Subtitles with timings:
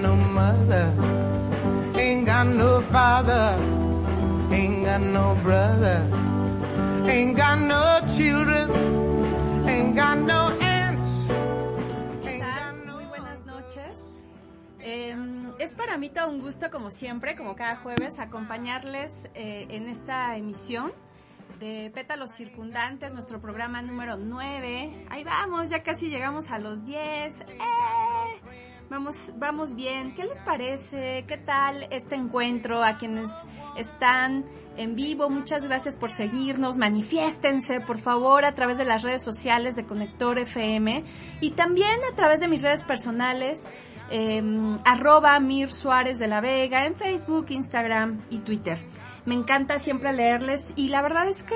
[0.00, 0.92] no mother,
[1.94, 3.56] ain't got no father,
[4.50, 6.02] ain't got no brother,
[7.06, 8.70] ain't got no children,
[9.68, 11.02] ain't got no aunts.
[12.86, 14.02] Muy buenas noches.
[14.80, 15.14] Eh,
[15.58, 20.36] es para mí todo un gusto, como siempre, como cada jueves, acompañarles eh, en esta
[20.36, 20.92] emisión
[21.58, 25.06] de Pétalos Circundantes, nuestro programa número 9.
[25.10, 27.40] Ahí vamos, ya casi llegamos a los 10.
[27.40, 27.99] ¡Eh!
[28.90, 30.14] Vamos, vamos bien.
[30.16, 31.24] ¿Qué les parece?
[31.28, 32.82] ¿Qué tal este encuentro?
[32.82, 33.30] A quienes
[33.76, 34.44] están
[34.76, 36.76] en vivo, muchas gracias por seguirnos.
[36.76, 41.04] Manifiéstense, por favor, a través de las redes sociales de Conector FM
[41.40, 43.60] y también a través de mis redes personales.
[44.10, 44.42] Eh,
[44.84, 48.76] arroba Mir Suárez de la Vega en Facebook, Instagram y Twitter.
[49.24, 51.54] Me encanta siempre leerles y la verdad es que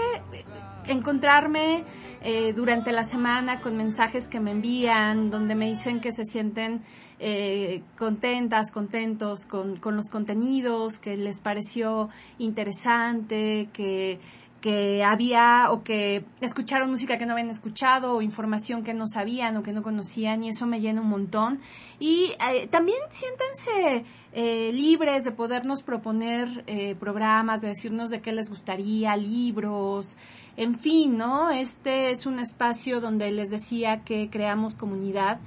[0.87, 1.85] encontrarme
[2.23, 6.83] eh, durante la semana con mensajes que me envían, donde me dicen que se sienten
[7.19, 14.19] eh, contentas, contentos con, con los contenidos, que les pareció interesante, que
[14.65, 19.59] que había o que escucharon música que no habían escuchado o información que no sabían
[19.59, 21.61] o que no conocían y eso me llena un montón.
[22.01, 28.33] Y eh, también siéntense eh, libres de podernos proponer eh, programas, de decirnos de qué
[28.33, 30.17] les gustaría, libros,
[30.56, 31.51] en fin, ¿no?
[31.51, 35.41] Este es un espacio donde les decía que creamos comunidad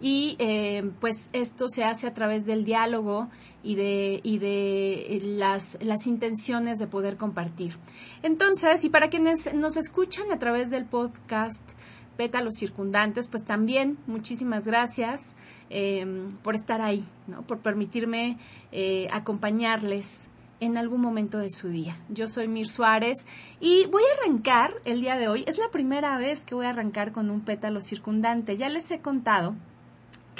[0.00, 3.28] y eh, pues esto se hace a través del diálogo
[3.62, 7.76] y de, y de las, las intenciones de poder compartir.
[8.22, 11.72] Entonces, y para quienes nos escuchan a través del podcast
[12.16, 15.36] Pétalos Circundantes, pues también muchísimas gracias
[15.68, 17.42] eh, por estar ahí, ¿no?
[17.42, 18.38] por permitirme
[18.72, 20.28] eh, acompañarles
[20.60, 21.96] en algún momento de su día.
[22.10, 23.16] Yo soy Mir Suárez
[23.60, 25.44] y voy a arrancar el día de hoy.
[25.46, 28.58] Es la primera vez que voy a arrancar con un pétalo circundante.
[28.58, 29.56] Ya les he contado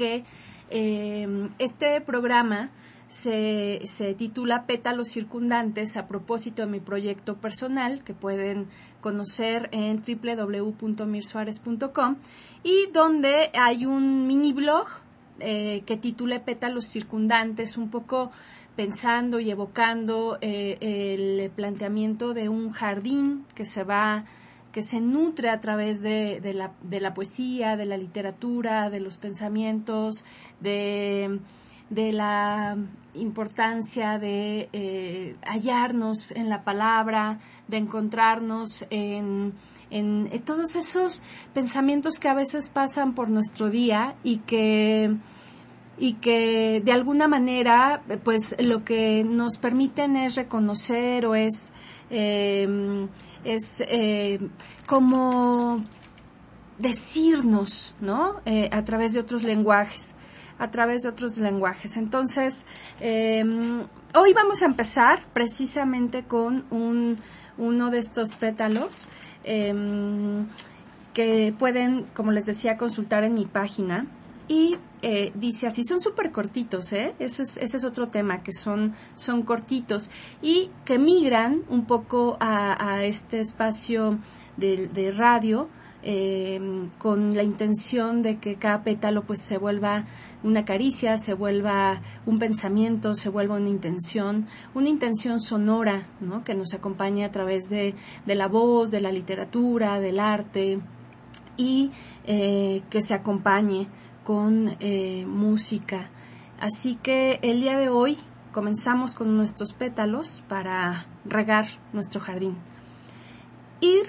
[0.01, 0.25] que
[0.71, 1.29] eh,
[1.59, 2.71] este programa
[3.09, 8.69] se, se, titula Pétalos Circundantes a propósito de mi proyecto personal que pueden
[9.03, 12.17] conocer en www.mirsuárez.com
[12.63, 14.87] y donde hay un mini blog
[15.39, 18.33] eh, que titule Pétalos Circundantes, un poco
[18.77, 24.25] pensando y evocando eh, el planteamiento de un jardín que se va
[24.73, 29.01] que se nutre a través de, de, la, de la poesía, de la literatura, de
[29.01, 30.25] los pensamientos,
[30.61, 31.41] de,
[31.91, 32.77] de la
[33.15, 39.55] importancia de eh, hallarnos en la palabra, de encontrarnos en,
[39.91, 41.23] en, todos esos
[41.53, 45.17] pensamientos que a veces pasan por nuestro día y que
[45.99, 51.73] y que de alguna manera pues lo que nos permiten es reconocer o es
[52.09, 53.07] eh,
[53.45, 54.39] es eh,
[54.87, 55.83] como
[56.79, 58.41] decirnos, ¿no?
[58.45, 60.15] Eh, a través de otros lenguajes,
[60.59, 61.97] a través de otros lenguajes.
[61.97, 62.65] Entonces,
[63.01, 63.45] eh,
[64.15, 67.19] hoy vamos a empezar precisamente con un,
[67.59, 69.09] uno de estos pétalos
[69.45, 70.47] em,
[71.13, 74.07] que pueden, como les decía, consultar en mi página
[74.51, 77.15] y eh, dice así, son súper cortitos, ¿eh?
[77.21, 80.11] Eso es, ese es otro tema, que son, son cortitos
[80.43, 84.19] y que migran un poco a, a este espacio
[84.57, 85.69] de, de radio
[86.03, 86.61] eh,
[86.99, 90.07] con la intención de que cada pétalo pues se vuelva
[90.43, 96.43] una caricia, se vuelva un pensamiento, se vuelva una intención, una intención sonora, ¿no?
[96.43, 97.95] Que nos acompañe a través de,
[98.27, 100.81] de la voz, de la literatura, del arte
[101.57, 101.93] y
[102.25, 103.87] eh, que se acompañe
[104.25, 106.11] con eh, música.
[106.59, 108.19] Así que el día de hoy
[108.53, 112.57] comenzamos con nuestros pétalos para regar nuestro jardín.
[113.81, 114.07] Ir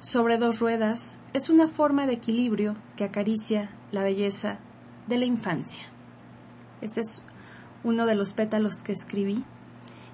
[0.00, 4.58] sobre dos ruedas es una forma de equilibrio que acaricia la belleza
[5.06, 5.84] de la infancia.
[6.80, 7.22] Ese es
[7.84, 9.44] uno de los pétalos que escribí.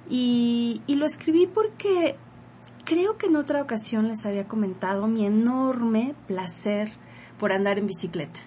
[0.08, 2.16] Y, y lo escribí porque
[2.84, 6.90] creo que en otra ocasión les había comentado mi enorme placer
[7.38, 8.40] por andar en bicicleta.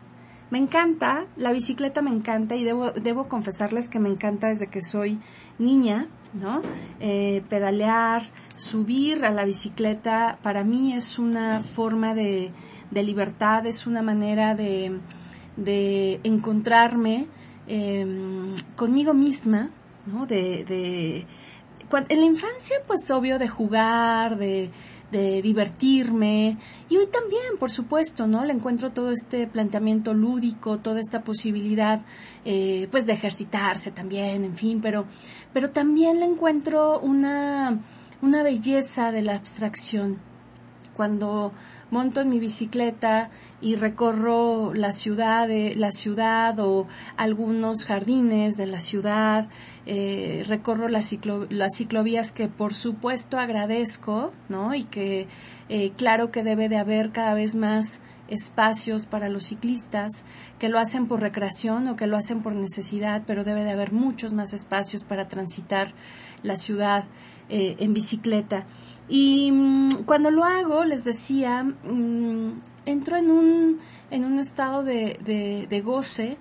[0.54, 4.84] Me encanta, la bicicleta me encanta y debo, debo confesarles que me encanta desde que
[4.84, 5.20] soy
[5.58, 6.62] niña, ¿no?
[7.00, 8.22] Eh, pedalear,
[8.56, 12.52] subir a la bicicleta, para mí es una forma de,
[12.92, 15.00] libertad, es una manera de,
[16.24, 17.26] encontrarme
[17.68, 18.06] eh,
[18.76, 19.72] conmigo misma
[20.06, 20.28] ¿no?
[20.28, 21.26] De, de,
[22.10, 24.70] en la infancia, pues obvio, de jugar, de,
[25.14, 26.58] de divertirme.
[26.90, 28.44] Y hoy también, por supuesto, ¿no?
[28.44, 32.02] Le encuentro todo este planteamiento lúdico, toda esta posibilidad,
[32.44, 35.06] eh, pues, de ejercitarse también, en fin, pero,
[35.54, 37.80] pero también le encuentro una,
[38.22, 40.18] una belleza de la abstracción.
[40.96, 41.54] Cuando
[41.94, 43.30] monto en mi bicicleta
[43.62, 46.88] y recorro la ciudad, de, la ciudad o
[47.18, 49.48] algunos jardines de la ciudad,
[49.86, 54.74] eh, recorro las, ciclo, las ciclovías que por supuesto agradezco, ¿no?
[54.76, 55.28] Y que
[55.70, 60.10] eh, claro que debe de haber cada vez más espacios para los ciclistas
[60.58, 63.92] que lo hacen por recreación o que lo hacen por necesidad, pero debe de haber
[63.92, 65.94] muchos más espacios para transitar
[66.42, 67.06] la ciudad
[67.50, 68.66] eh, en bicicleta.
[69.10, 72.54] Y mm, cuando lo hago, les decía, mm,
[72.86, 73.80] entro en un,
[74.12, 76.38] en un estado de, de, goce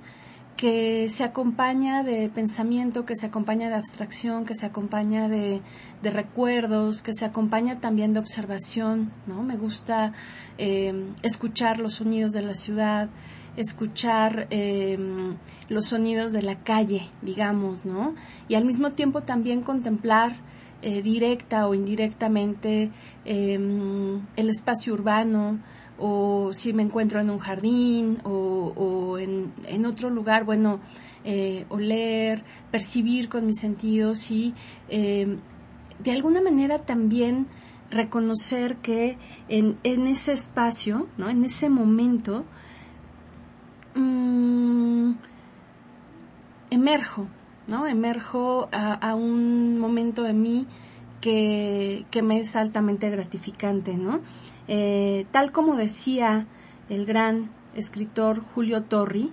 [0.62, 5.60] que se acompaña de pensamiento, que se acompaña de abstracción, que se acompaña de,
[6.04, 9.42] de recuerdos, que se acompaña también de observación, ¿no?
[9.42, 10.12] Me gusta
[10.58, 13.10] em, escuchar los sonidos de la ciudad,
[13.56, 15.36] escuchar em,
[15.68, 18.14] los sonidos de la calle, digamos, ¿no?
[18.46, 20.36] Y al mismo tiempo también contemplar
[20.80, 22.92] eh, directa o indirectamente
[23.24, 25.58] em, el espacio urbano
[26.04, 30.80] o si me encuentro en un jardín o, en, otro lugar, bueno,
[31.24, 34.52] eh, oler, percibir con mis sentidos y
[34.88, 35.38] em,
[36.02, 37.46] de alguna manera también
[37.88, 39.16] reconocer que
[39.48, 41.30] en, ese espacio, ¿no?
[41.30, 42.44] en ese momento,
[43.94, 45.12] mm,
[46.70, 47.28] emerjo,
[47.68, 47.86] ¿no?
[47.86, 50.66] Emerjo a, un momento de mí
[51.20, 54.20] que, me es altamente gratificante, ¿no?
[54.68, 56.46] Eh, tal como decía
[56.88, 59.32] el gran escritor Julio Torri,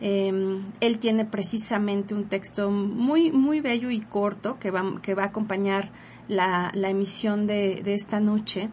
[0.00, 5.24] em, él tiene precisamente un texto muy, muy bello y corto que va, que va
[5.24, 5.90] a acompañar
[6.28, 8.70] la, emisión de, esta noche.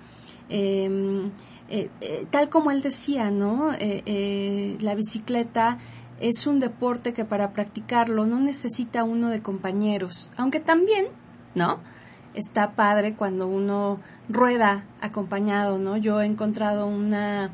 [0.49, 1.31] Em,
[1.69, 3.71] eh, eh, tal como él decía, ¿no?
[3.71, 5.77] la bicicleta
[6.21, 11.07] es un deporte que para practicarlo no necesita uno de compañeros, aunque también,
[11.55, 11.79] ¿no?
[12.33, 13.99] Está padre cuando uno
[14.29, 15.97] rueda acompañado, ¿no?
[15.97, 17.51] Yo he encontrado una,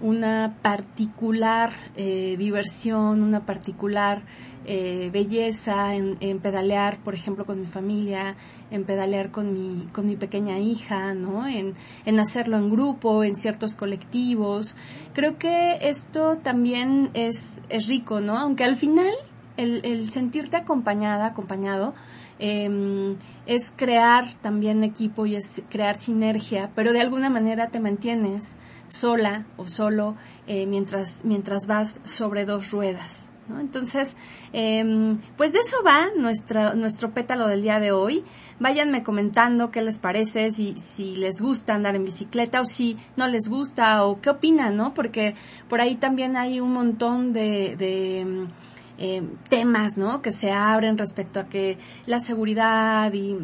[0.00, 4.22] una particular eh, diversión, una particular
[4.68, 8.34] eh, belleza en, pedalear, por ejemplo, con mi familia,
[8.72, 11.46] en pedalear con mi, con mi pequeña hija, ¿no?
[11.46, 11.74] En,
[12.04, 14.74] en hacerlo en grupo, en ciertos colectivos.
[15.14, 18.36] Creo que esto también es, es rico, ¿no?
[18.36, 19.12] Aunque al final
[19.56, 21.94] el, el sentirte acompañada, acompañado,
[22.38, 23.16] eh,
[23.46, 28.54] es crear también equipo y es crear sinergia, pero de alguna manera te mantienes
[28.88, 30.16] sola o solo
[30.46, 33.30] eh, mientras, mientras vas sobre dos ruedas.
[33.60, 34.16] Entonces,
[34.52, 38.24] em, pues de eso va nuestra, nuestro pétalo del día de hoy.
[38.58, 43.28] Váyanme comentando qué les parece, si, si les gusta andar en bicicleta o si no
[43.28, 44.94] les gusta o qué opinan, ¿no?
[44.94, 45.36] Porque
[45.68, 48.48] por ahí también hay un montón de, de
[48.98, 50.22] em, temas, ¿no?
[50.22, 53.36] Que se abren respecto a que la seguridad y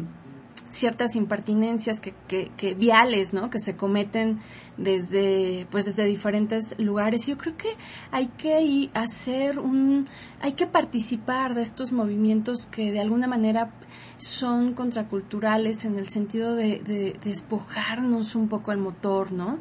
[0.73, 3.49] ciertas impertinencias que, que, viales, ¿no?
[3.49, 4.39] Que se cometen
[4.77, 7.25] desde, pues desde diferentes lugares.
[7.27, 7.69] Yo creo que
[8.11, 10.07] hay que hacer un,
[10.41, 13.71] hay que participar de estos movimientos que de alguna manera
[14.17, 19.59] son contraculturales en el sentido de, despojarnos un poco el motor, ¿no?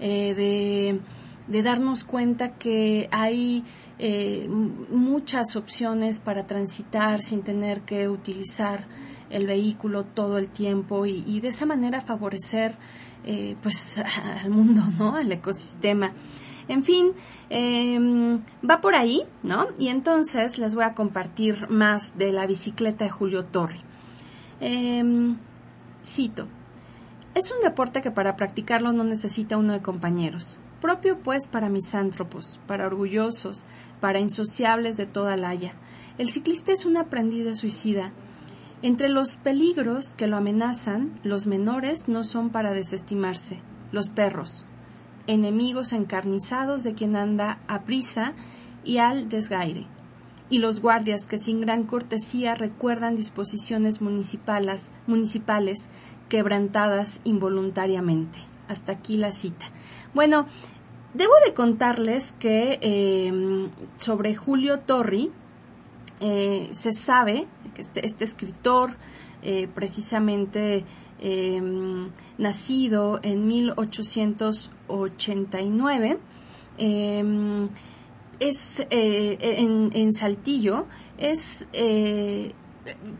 [0.00, 1.00] Eh, de,
[1.46, 3.64] de darnos cuenta que hay
[3.98, 8.86] eh, muchas opciones para transitar sin tener que utilizar
[9.30, 12.76] el vehículo todo el tiempo y, de esa manera favorecer
[13.24, 13.98] eh, pues
[14.42, 15.16] al mundo, ¿no?
[15.16, 16.12] Al ecosistema.
[16.68, 17.12] En fin,
[17.50, 19.68] em, va por ahí, ¿no?
[19.78, 23.80] Y entonces les voy a compartir más de la bicicleta de Julio Torre.
[24.60, 25.36] Em,
[26.04, 26.46] cito,
[27.34, 32.60] es un deporte que para practicarlo no necesita uno de compañeros, propio pues para misántropos,
[32.66, 33.64] para orgullosos,
[34.00, 35.72] para insociables de toda la haya.
[36.18, 38.12] El ciclista es un aprendiz de suicida,
[38.82, 43.60] entre los peligros que lo amenazan, los menores no son para desestimarse,
[43.92, 44.66] los perros,
[45.28, 48.32] enemigos encarnizados de quien anda a prisa
[48.82, 49.86] y al desgaire,
[50.50, 55.88] y los guardias que sin gran cortesía recuerdan disposiciones municipales, municipales
[56.28, 58.40] quebrantadas involuntariamente.
[58.66, 59.66] Hasta aquí la cita.
[60.14, 60.46] Bueno,
[61.14, 65.32] debo de contarles que eh, sobre Julio Torri,
[66.24, 68.94] eh, se sabe que este, este escritor,
[69.42, 70.84] eh, precisamente
[71.18, 76.20] em, nacido en 1889,
[76.78, 77.68] em,
[78.38, 80.86] es eh, en, Saltillo,
[81.18, 81.66] es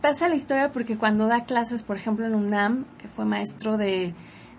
[0.01, 4.13] pasa la historia porque cuando da clases, por ejemplo, en UNAM, que fue maestro de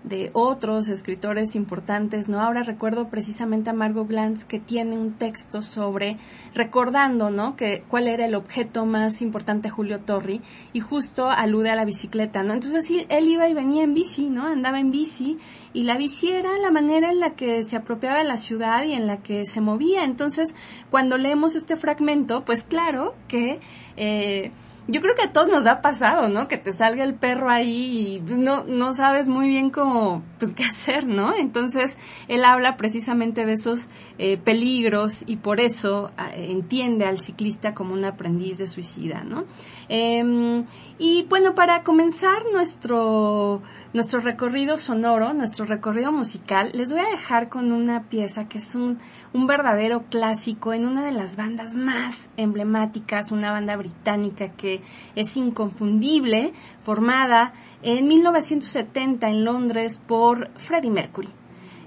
[0.07, 2.39] de otros escritores importantes, ¿no?
[2.39, 6.17] Ahora recuerdo precisamente a Margot Glantz que tiene un texto sobre
[6.53, 7.55] recordando, ¿no?
[7.55, 10.41] Que cuál era el objeto más importante Julio Torri
[10.73, 12.53] y justo alude a la bicicleta, ¿no?
[12.53, 14.45] Entonces sí, él iba y venía en bici, ¿no?
[14.45, 15.39] Andaba en bici
[15.73, 18.93] y la bici era la manera en la que se apropiaba de la ciudad y
[18.93, 20.03] en la que se movía.
[20.03, 20.53] Entonces,
[20.91, 23.59] cuando leemos este fragmento, pues claro que
[23.97, 24.51] eh,
[24.87, 26.47] yo creo que a todos nos ha pasado, ¿no?
[26.47, 30.63] Que te salga el perro ahí y no, no sabes muy bien cómo, pues qué
[30.63, 31.35] hacer, ¿no?
[31.35, 33.87] Entonces, él habla precisamente de esos
[34.19, 39.45] eh, peligros y por eso ah, entiende al ciclista como un aprendiz de suicida, ¿no?
[39.89, 40.65] Em,
[40.99, 43.63] y bueno, para comenzar nuestro,
[43.93, 48.75] nuestro recorrido sonoro, nuestro recorrido musical, les voy a dejar con una pieza que es
[48.75, 48.99] un,
[49.33, 54.74] un verdadero clásico en una de las bandas más emblemáticas, una banda británica que
[55.15, 61.29] es inconfundible, formada en 1970 en Londres por Freddie Mercury.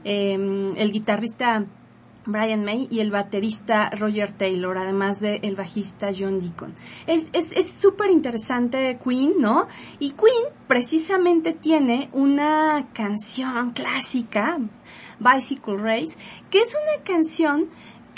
[0.05, 1.67] Em, el guitarrista
[2.29, 6.75] Brian May y el baterista Roger Taylor, además de el bajista John Deacon.
[7.07, 7.27] Es
[7.77, 9.67] súper es, interesante Queen, ¿no?
[9.99, 14.59] Y Queen precisamente tiene una canción clásica,
[15.19, 16.17] Bicycle Race,
[16.51, 17.69] que es una canción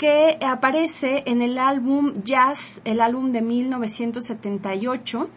[0.01, 5.29] que aparece en el álbum Jazz, el álbum de 1978,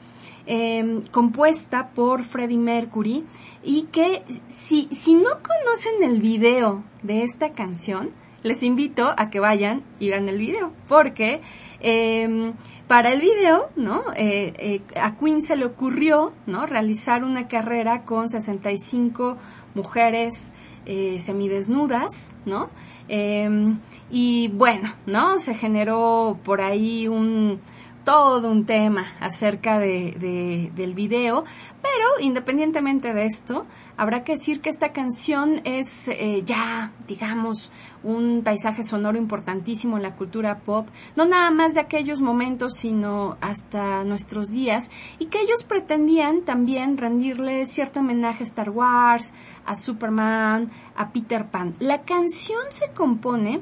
[0.47, 3.27] em, compuesta por Freddie Mercury,
[3.63, 9.39] y que si, si no conocen el video de esta canción, les invito a que
[9.39, 11.43] vayan y vean el video, porque
[11.81, 12.55] em,
[12.89, 14.03] para el video, ¿no?
[14.17, 16.65] Eh, eh, a Queen se le ocurrió, ¿no?
[16.65, 19.37] Realizar una carrera con 65
[19.75, 20.51] mujeres
[20.87, 22.71] eh, semidesnudas, ¿no?
[23.09, 23.79] Em,
[24.11, 25.39] y bueno, ¿no?
[25.39, 27.61] Se generó por ahí un
[28.05, 31.45] todo un tema acerca de, del video,
[31.83, 37.73] pero independientemente de esto, habrá que decir que esta canción es eh, ya, digamos,
[38.05, 43.37] un paisaje sonoro importantísimo en la cultura pop, no nada más de aquellos momentos, sino
[43.41, 49.35] hasta nuestros días, y que ellos pretendían también rendirle cierto homenaje a Star Wars,
[49.67, 51.75] a Superman, a Peter Pan.
[51.81, 53.61] La canción se compone,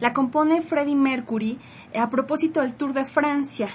[0.00, 1.58] la compone Freddie Mercury
[1.98, 3.68] a propósito del Tour de Francia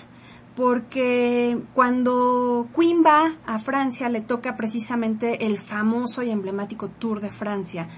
[0.56, 7.32] porque cuando Queen va a Francia le toca precisamente el famoso y emblemático Tour de
[7.32, 7.90] Francia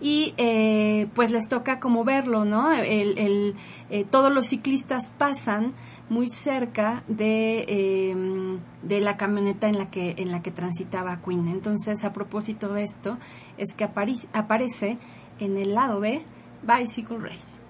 [0.00, 2.72] y eh, pues les toca como verlo, ¿no?
[2.72, 3.54] El,
[3.90, 5.74] eh, todos los ciclistas pasan
[6.08, 11.48] muy cerca de, em, de la camioneta en la que en la que transitaba Queen.
[11.48, 13.18] Entonces, a propósito de esto,
[13.56, 14.98] es que aparece
[15.38, 16.22] en el lado B
[16.62, 17.64] Bicycle Race.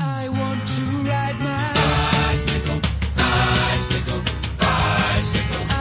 [0.00, 1.72] I want to ride my
[2.32, 2.80] bicycle,
[3.14, 4.20] bicycle,
[4.58, 5.79] bicycle.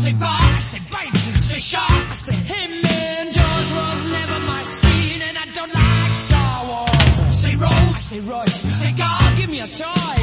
[0.00, 1.16] Say bar, I say bite.
[1.16, 2.70] Say shark, I say him.
[2.84, 7.14] And Jaws was never my scene, and I don't like Star Wars.
[7.26, 8.64] You say Rose, I say Royce.
[8.64, 10.19] You say God, give me a choice.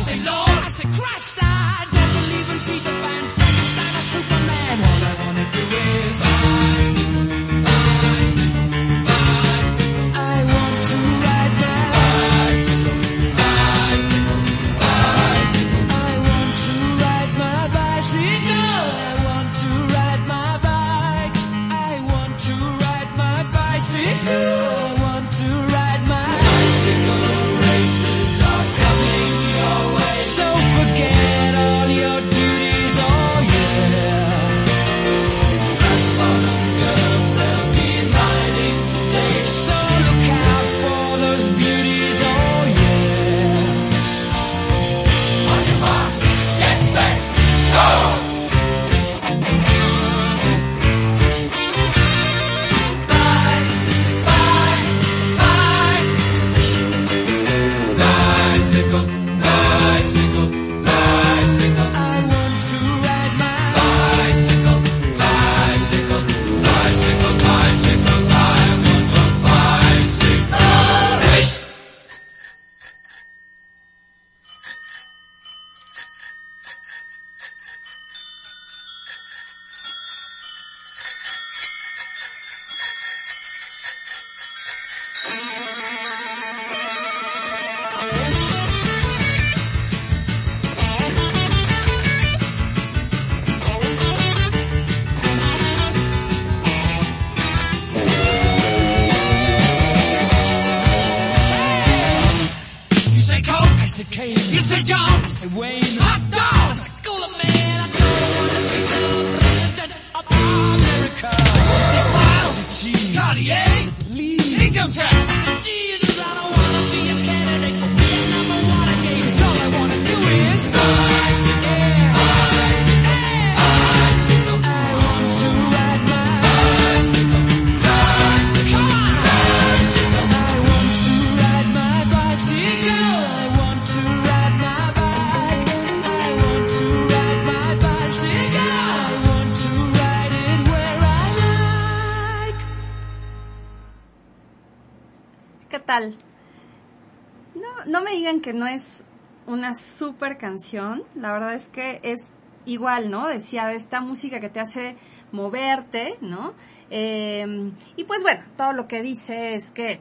[148.54, 149.04] No me digan que no es
[149.46, 151.04] una super canción.
[151.16, 152.34] La verdad es que es
[152.66, 153.28] igual, ¿no?
[153.28, 154.96] Decía, esta música que te hace
[155.32, 156.54] moverte, ¿no?
[156.90, 160.00] Eh, y pues bueno, todo lo que dice es que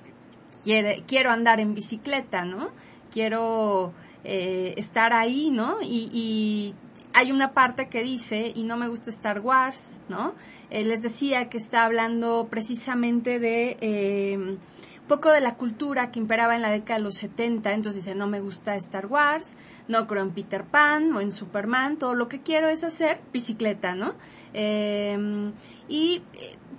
[0.63, 2.71] quiere, quiero andar en bicicleta, ¿no?
[3.11, 3.93] Quiero
[4.25, 5.79] eh, estar ahí, ¿no?
[5.83, 6.75] Y,
[7.19, 10.35] hay una parte que dice, y no me gusta Star Wars, ¿no?
[10.69, 14.59] Eh, les decía que está hablando precisamente de eh,
[15.07, 18.27] poco de la cultura que imperaba en la década de los 70, entonces dice, no
[18.27, 19.55] me gusta Star Wars,
[19.89, 23.95] no creo en Peter Pan o en Superman, todo lo que quiero es hacer bicicleta,
[23.95, 24.15] ¿no?
[24.55, 25.53] Eh,
[25.89, 26.23] y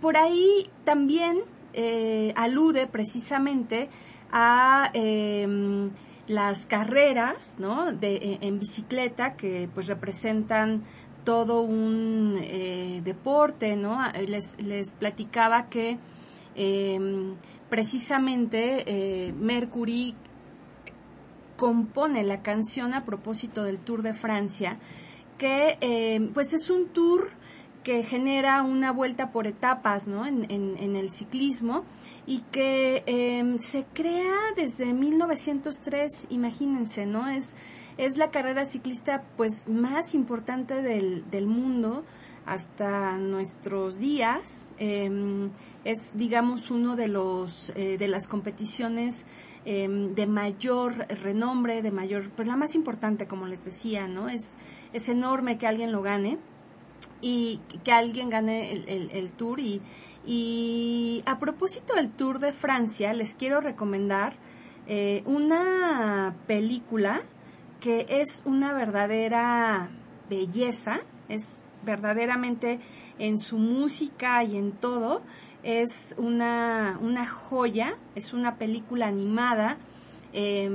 [0.01, 1.41] por ahí también
[1.73, 3.89] eh, alude precisamente
[4.31, 5.89] a eh,
[6.27, 7.91] las carreras, ¿no?
[7.91, 10.83] De, en, en bicicleta que pues representan
[11.23, 13.99] todo un eh, deporte, ¿no?
[14.27, 15.97] Les, les platicaba que
[16.55, 17.35] eh,
[17.69, 20.15] precisamente eh, Mercury
[21.57, 24.77] compone la canción a propósito del Tour de Francia,
[25.37, 27.31] que eh, pues es un tour
[27.83, 30.25] que genera una vuelta por etapas ¿no?
[30.25, 31.85] en, en, el ciclismo
[32.25, 37.29] y que eh, se crea desde 1903, imagínense, ¿no?
[37.29, 37.55] Es,
[37.97, 42.03] es la carrera ciclista pues más importante del, del mundo
[42.47, 44.73] hasta nuestros días.
[44.79, 45.49] Eh,
[45.83, 49.25] es, digamos, uno de los eh, de las competiciones
[49.65, 54.29] eh, de mayor renombre, de mayor, pues la más importante, como les decía, ¿no?
[54.29, 54.57] Es,
[54.93, 56.39] es enorme que alguien lo gane
[57.21, 59.59] y que alguien gane el, el, el tour.
[59.59, 59.81] Y,
[60.25, 64.33] y a propósito del Tour de Francia, les quiero recomendar
[64.87, 67.21] eh, una película
[67.79, 69.89] que es una verdadera
[70.29, 72.79] belleza, es verdaderamente
[73.17, 75.23] en su música y en todo,
[75.63, 79.77] es una, una joya, es una película animada
[80.33, 80.69] eh,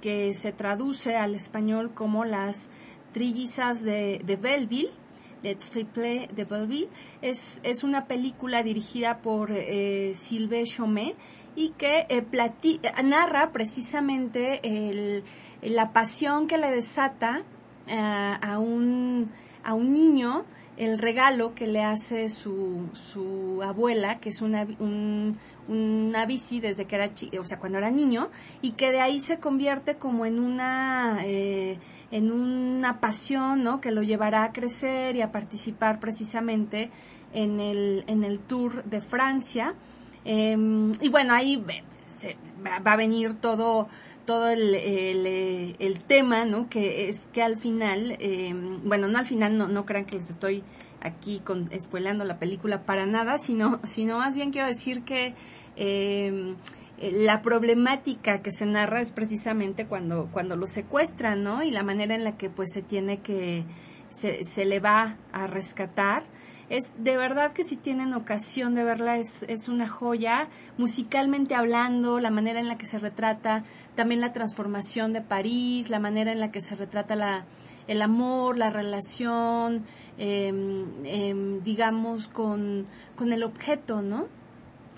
[0.00, 2.68] que se traduce al español como las
[3.12, 4.90] trillizas de, de Belleville,
[5.42, 6.88] Le Triple de Belleville.
[7.22, 11.16] Es, es una película dirigida por eh, Sylvain Chomet
[11.54, 15.24] y que eh, narra precisamente el,
[15.62, 17.42] la pasión que le desata
[17.86, 19.30] uh, a, un,
[19.64, 20.44] a un niño
[20.76, 26.86] el regalo que le hace su, su abuela, que es una, un, una bici desde
[26.86, 28.30] que era, chi o sea, cuando era niño,
[28.62, 31.78] y que de ahí se convierte como en una, eh,
[32.10, 33.80] en una pasión, ¿no?
[33.80, 36.90] Que lo llevará a crecer y a participar precisamente
[37.32, 39.74] en el, en el Tour de Francia.
[40.24, 40.56] Eh,
[41.00, 41.62] y bueno, ahí
[42.08, 43.88] se, va, va a venir todo,
[44.24, 46.68] todo el, el, el, tema, ¿no?
[46.68, 48.52] Que es que al final, eh,
[48.84, 50.62] bueno, no al final, no, no crean que les estoy
[51.00, 55.34] aquí con, spoileando la película para nada, sino, sino más bien quiero decir que
[55.76, 56.54] eh,
[56.98, 61.62] la problemática que se narra es precisamente cuando, cuando lo secuestran, ¿no?
[61.62, 63.64] Y la manera en la que pues se tiene que,
[64.08, 66.24] se, se le va a rescatar
[66.72, 72.18] es de verdad que si tienen ocasión de verla es, es una joya, musicalmente hablando,
[72.18, 76.40] la manera en la que se retrata también la transformación de París, la manera en
[76.40, 77.44] la que se retrata la,
[77.88, 79.84] el amor, la relación,
[80.16, 80.50] eh,
[81.04, 84.28] eh, digamos, con, con el objeto, ¿no?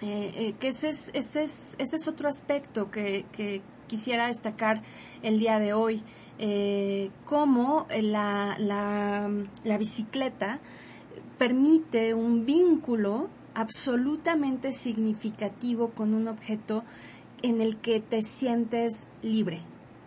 [0.00, 4.80] Eh, eh, que ese es, ese, es, ese es otro aspecto que, que quisiera destacar
[5.22, 6.04] el día de hoy,
[6.38, 9.28] eh, cómo la, la,
[9.64, 10.60] la bicicleta
[11.38, 16.84] permite un vínculo absolutamente significativo con un objeto
[17.42, 19.60] en el que te sientes libre.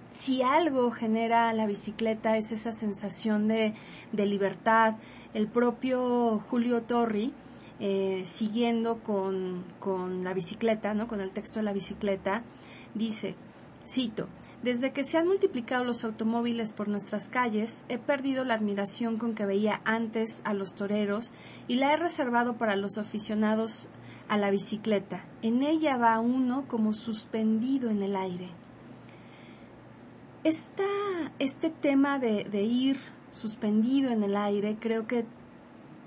[0.10, 3.74] Si algo genera la bicicleta es esa sensación de,
[4.12, 4.96] de libertad.
[5.34, 7.34] El propio Julio Torri,
[7.80, 11.08] eh, siguiendo con, con la bicicleta, ¿no?
[11.08, 12.44] con el texto de la bicicleta,
[12.96, 13.36] dice,
[13.86, 14.28] cito,
[14.63, 19.36] desde que se han multiplicado los automóviles por nuestras calles, he perdido la admiración con
[19.36, 21.32] que veía antes a los toreros
[21.67, 23.88] y la he reservado para los aficionados
[24.28, 25.24] a la bicicleta.
[25.41, 28.50] En ella va uno como suspendido en el aire.
[30.43, 30.84] esta,
[31.39, 32.98] este tema de, ir
[33.32, 35.26] suspendido en el aire, creo que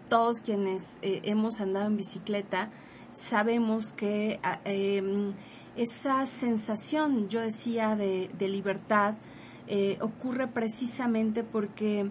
[0.08, 2.70] todos quienes eh, hemos andado en bicicleta
[3.12, 5.32] sabemos que eh,
[5.76, 9.14] esa sensación, yo decía, de, libertad,
[9.66, 12.10] eh, ocurre precisamente porque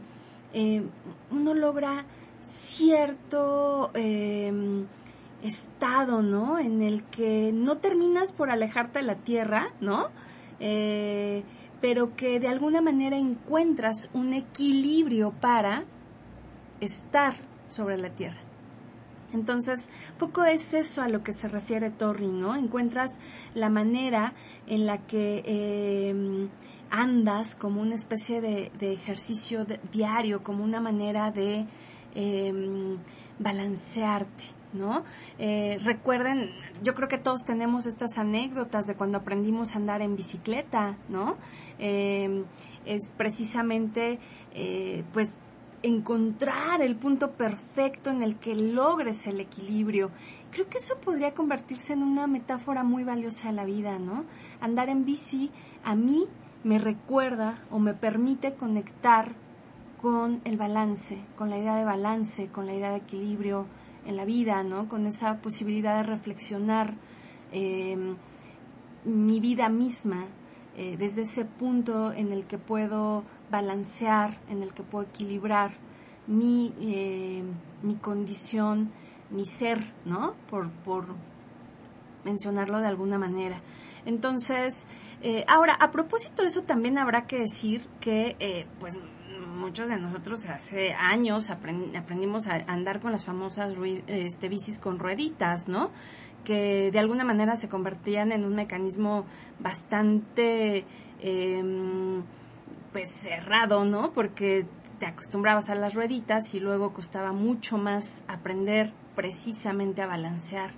[0.53, 0.83] eh,
[1.31, 2.05] uno logra
[2.41, 4.51] cierto eh,
[5.43, 6.59] estado, ¿no?
[6.59, 10.07] En el que no terminas por alejarte de la tierra, ¿no?
[10.59, 11.43] Eh,
[11.81, 15.85] pero que de alguna manera encuentras un equilibrio para
[16.81, 17.35] estar
[17.67, 18.48] sobre la tierra.
[19.33, 22.55] Entonces, poco es eso a lo que se refiere Torri, ¿no?
[22.55, 23.11] Encuentras
[23.53, 24.33] la manera
[24.67, 26.49] en la que eh,
[26.91, 31.67] andas como una especie de, de ejercicio diario, como una manera de
[32.15, 32.97] eh,
[33.39, 35.03] balancearte, ¿no?
[35.37, 36.51] Eh, recuerden,
[36.83, 41.37] yo creo que todos tenemos estas anécdotas de cuando aprendimos a andar en bicicleta, ¿no?
[41.79, 42.43] Eh,
[42.85, 44.19] es precisamente,
[44.53, 45.29] eh, pues,
[45.81, 50.11] encontrar el punto perfecto en el que logres el equilibrio.
[50.51, 54.25] Creo que eso podría convertirse en una metáfora muy valiosa de la vida, ¿no?
[54.61, 55.51] Andar en bici
[55.83, 56.27] a mí
[56.63, 59.33] me recuerda o me permite conectar
[60.01, 63.65] con el balance, con la idea de balance, con la idea de equilibrio
[64.05, 64.87] en la vida, ¿no?
[64.87, 66.95] Con esa posibilidad de reflexionar
[67.51, 67.97] eh,
[69.05, 70.25] mi vida misma
[70.79, 75.71] eh, desde ese punto en el que puedo balancear, en el que puedo equilibrar
[76.25, 77.43] mi, eh,
[77.83, 78.89] mi condición,
[79.29, 80.35] mi ser, ¿no?
[80.49, 81.05] Por, por
[82.23, 83.59] mencionarlo de alguna manera.
[84.05, 84.85] Entonces,
[85.21, 88.97] eh, ahora, a propósito de eso, también habrá que decir que, eh, pues,
[89.57, 93.73] muchos de nosotros hace años aprend aprendimos a andar con las famosas
[94.07, 95.91] este, bicis con rueditas, ¿no?
[96.43, 99.25] Que de alguna manera se convertían en un mecanismo
[99.59, 100.85] bastante,
[101.21, 102.21] eh,
[102.91, 104.13] pues, cerrado, ¿no?
[104.13, 104.65] Porque
[104.99, 110.71] te acostumbrabas a las rueditas y luego costaba mucho más aprender precisamente a balancear.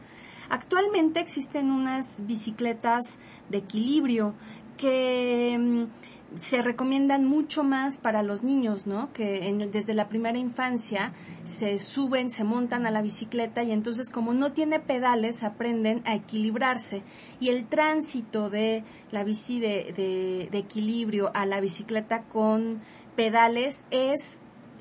[0.50, 3.19] Actualmente existen unas bicicletas
[3.50, 4.34] de equilibrio
[4.78, 5.88] que
[6.34, 9.12] se recomiendan mucho más para los niños, ¿no?
[9.12, 11.12] Que en, desde la primera infancia
[11.44, 16.15] se suben, se montan a la bicicleta y entonces como no tiene pedales aprenden a
[16.15, 17.04] equilibrarse
[17.39, 22.82] y el tránsito de la bici de, equilibrio a la bicicleta con
[23.15, 24.39] pedales es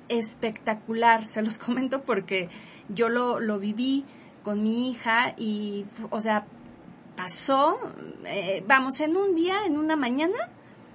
[0.09, 2.49] espectacular, se los comento porque
[2.89, 4.05] yo lo, lo viví
[4.45, 6.47] con mi hija y, o sea,
[7.17, 7.77] pasó,
[8.25, 10.39] eh, vamos, en un día, en una mañana,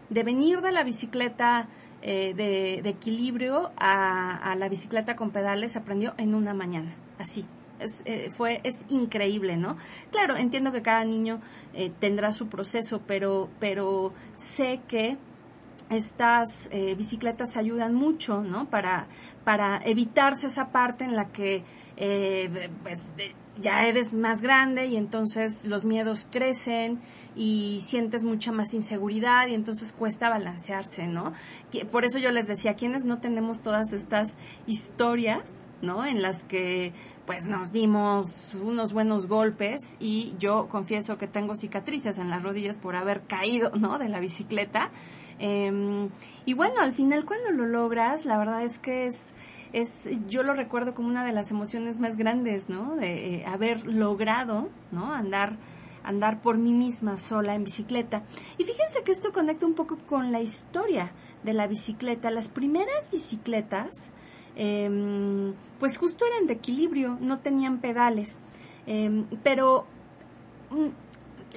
[0.10, 1.68] de venir de la bicicleta
[2.02, 7.46] eh, de, de, equilibrio a, a, la bicicleta con pedales aprendió en una mañana, así.
[7.80, 9.76] Es, eh, fue, es increíble, ¿no?
[10.12, 11.42] Claro, entiendo que cada niño
[11.74, 15.18] eh, tendrá su proceso, pero, pero sé que
[15.90, 18.70] estas eh, bicicletas ayudan mucho, ¿no?
[18.70, 19.08] Para,
[19.44, 21.64] para evitarse esa parte en la que,
[21.98, 27.00] eh, pues, de, ya eres más grande y entonces los miedos crecen
[27.36, 31.34] y sientes mucha más inseguridad y entonces cuesta balancearse, ¿no?
[31.92, 34.38] Por eso yo les decía, quienes no tenemos todas estas
[34.68, 35.50] historias,
[35.82, 36.06] ¿no?
[36.06, 36.94] En las que
[37.26, 42.78] pues nos dimos unos buenos golpes y yo confieso que tengo cicatrices en las rodillas
[42.78, 43.98] por haber caído, ¿no?
[43.98, 44.92] De la bicicleta.
[45.40, 46.10] Eh,
[46.46, 49.34] y bueno, al final cuando lo logras, la verdad es que es
[49.76, 52.96] es, yo lo recuerdo como una de las emociones más grandes, ¿no?
[52.96, 55.12] De eh, haber logrado, ¿no?
[55.12, 55.58] Andar,
[56.02, 58.24] andar por mí misma sola en bicicleta.
[58.58, 61.12] Y fíjense que esto conecta un poco con la historia
[61.44, 62.32] de la bicicleta.
[62.32, 64.14] Las primeras bicicletas,
[64.56, 68.38] eh, pues justo eran de equilibrio, no tenían pedales.
[68.88, 69.88] Eh, pero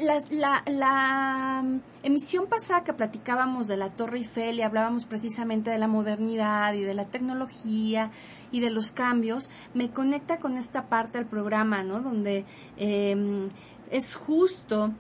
[0.02, 1.64] la, la, la,
[2.02, 6.82] emisión pasada que platicábamos de la Torre Eiffel y hablábamos precisamente de la modernidad y
[6.82, 8.10] de la tecnología
[8.50, 12.00] y de los cambios, me conecta con esta parte del programa, ¿no?
[12.00, 12.44] Donde
[12.76, 13.48] eh,
[13.90, 14.92] es justo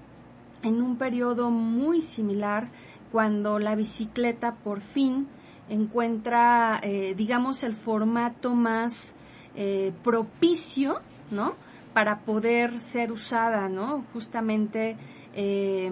[0.62, 2.68] en un periodo muy similar
[3.12, 5.28] cuando la bicicleta por fin
[5.68, 9.14] encuentra, eh, digamos, el formato más
[9.54, 11.54] eh, propicio, ¿no?
[11.98, 14.04] Para poder ser usada, ¿no?
[14.12, 14.96] Justamente
[15.34, 15.90] eh,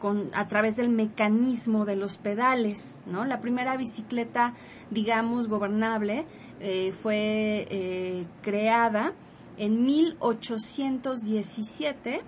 [0.00, 3.24] con, a través del mecanismo de los pedales, ¿no?
[3.24, 4.54] La primera bicicleta,
[4.90, 6.26] digamos, gobernable
[6.58, 9.12] eh, fue eh, creada
[9.58, 12.20] en 1817,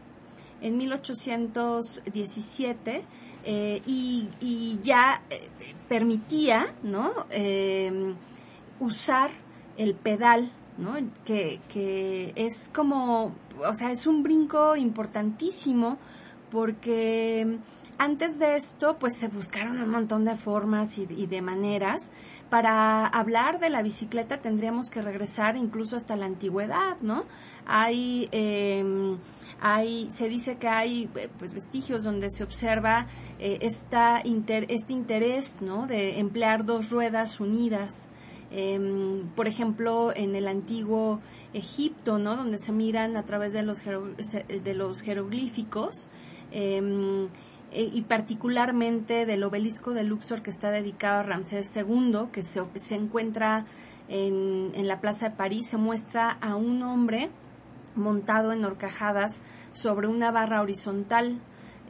[0.60, 3.04] en 1817,
[3.44, 5.20] eh, y, y, ya
[5.88, 7.12] permitía, ¿no?
[8.78, 9.32] usar
[9.78, 10.94] el pedal ¿no?
[11.24, 15.98] Que, que es como, o sea, es un brinco importantísimo
[16.50, 17.58] porque
[17.98, 22.02] antes de esto, pues se buscaron un montón de formas y, de maneras.
[22.50, 27.24] Para hablar de la bicicleta tendríamos que regresar incluso hasta la antigüedad, ¿no?
[27.66, 29.18] Hay, em,
[29.60, 31.08] hay se dice que hay
[31.38, 33.06] pues vestigios donde se observa
[33.38, 35.86] eh, esta este interés, ¿no?
[35.86, 38.08] De emplear dos ruedas unidas.
[38.50, 41.20] Em, por ejemplo, en el antiguo
[41.52, 42.36] Egipto, ¿no?
[42.36, 46.10] Donde se miran a través de los, de los jeroglíficos.
[46.52, 47.28] Em,
[47.72, 52.62] e, y particularmente del obelisco de Luxor que está dedicado a Ramsés II, que se,
[52.74, 53.66] se encuentra
[54.08, 57.30] en, en, la Plaza de París, se muestra a un hombre
[57.96, 61.40] montado en horcajadas sobre una barra horizontal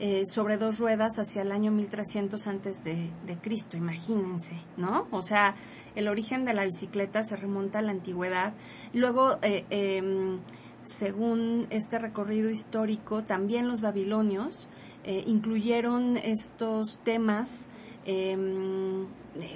[0.01, 5.07] eh, sobre dos ruedas hacia el año 1300 antes de, de, Cristo, imagínense, ¿no?
[5.13, 5.55] O sea,
[5.95, 8.55] el origen de la bicicleta se remonta a la antigüedad.
[8.93, 10.41] Luego, eh, em,
[10.83, 14.67] según este recorrido histórico, también los babilonios
[15.05, 17.69] eh, incluyeron estos temas
[18.05, 19.07] em,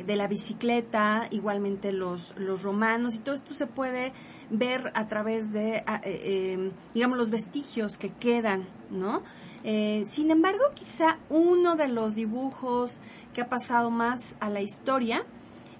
[0.06, 4.12] de la bicicleta, igualmente los, los romanos, y todo esto se puede
[4.50, 9.24] ver a través de, em, digamos, los vestigios que quedan, ¿no?
[9.70, 13.02] Eh, sin embargo, quizá uno de los dibujos
[13.34, 15.26] que ha pasado más a la historia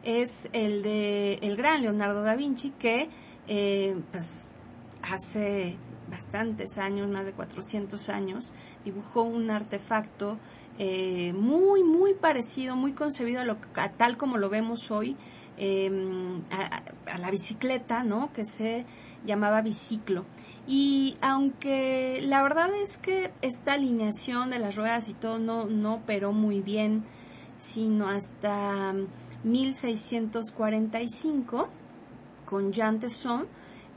[0.03, 3.09] es el de el gran Leonardo da Vinci, que
[3.47, 4.51] eh, pues
[5.01, 5.79] hace
[6.11, 8.53] bastantes años, más de 400 años,
[8.85, 10.39] dibujó un artefacto
[10.79, 15.17] eh, muy, muy parecido, muy concebido a, lo, a tal como lo vemos hoy,
[15.57, 18.35] em, a, la bicicleta, ¿no?
[18.35, 18.85] Que se
[19.25, 20.27] llamaba biciclo.
[20.67, 25.95] Y aunque la verdad es que esta alineación de las ruedas y todo no, no
[25.95, 27.05] operó muy bien,
[27.57, 28.95] sino hasta
[29.45, 31.69] 1645
[32.45, 33.47] con Jean Tesson,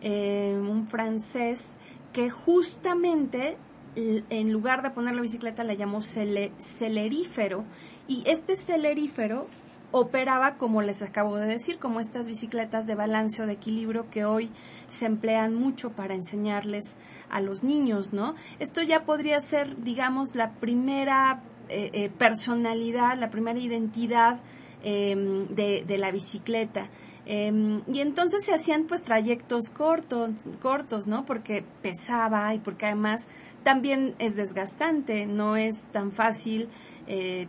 [0.01, 1.67] eh, un francés
[2.13, 3.57] que justamente
[3.95, 7.65] en lugar de poner la bicicleta le llamó celerífero
[8.07, 9.47] y este celerífero
[9.91, 14.25] operaba, como les acabo de decir, como estas bicicletas de balance o de equilibrio que
[14.25, 14.51] hoy
[14.87, 16.95] se emplean mucho para enseñarles
[17.29, 18.35] a los niños, ¿no?
[18.59, 24.41] Esto ya podría ser, digamos, la primera eh, eh, personalidad, la primera identidad
[24.83, 26.89] em, de, de, la bicicleta.
[27.25, 31.23] Em, y entonces se hacían pues trayectos cortos, cortos, ¿no?
[31.23, 33.27] Porque pesaba y porque además
[33.63, 36.67] también es desgastante, no es tan fácil.
[37.07, 37.47] Eh,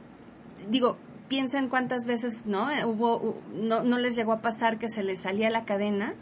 [0.68, 0.98] digo,
[1.32, 2.68] piensen cuántas veces, ¿no?
[2.86, 6.12] Hubo, no, no les llegó a pasar que se les salía la cadena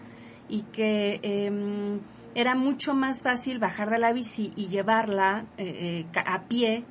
[0.49, 1.99] y que em,
[2.37, 6.85] era mucho más fácil bajar de la bici y llevarla eh, eh, a pie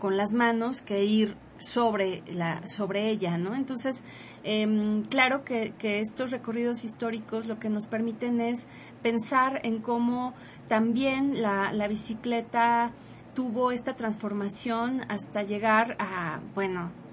[0.00, 4.02] con las manos que ir sobre la sobre ella no entonces
[4.42, 8.66] em, claro que, que, estos recorridos históricos lo que nos permiten es
[9.02, 10.32] pensar en cómo
[10.66, 12.92] también la, la bicicleta
[13.34, 17.05] tuvo esta transformación hasta llegar a bueno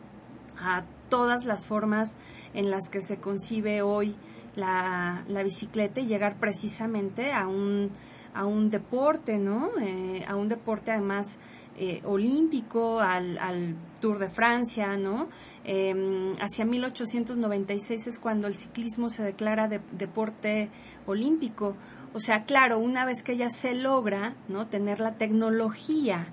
[0.63, 2.10] a todas las formas
[2.54, 4.15] en las que se concibe hoy
[4.56, 7.91] la, bicicleta y llegar precisamente a un,
[8.34, 9.71] a un deporte, ¿no?
[9.82, 11.39] Eh, a un deporte además
[11.76, 15.30] eh, olímpico, al, al, Tour de Francia, ¿no?
[15.63, 20.69] Em, hacia 1896 es cuando el ciclismo se declara de, deporte
[21.06, 21.76] olímpico.
[22.13, 24.67] O sea, claro, una vez que ya se logra, ¿no?
[24.67, 26.28] Tener la tecnología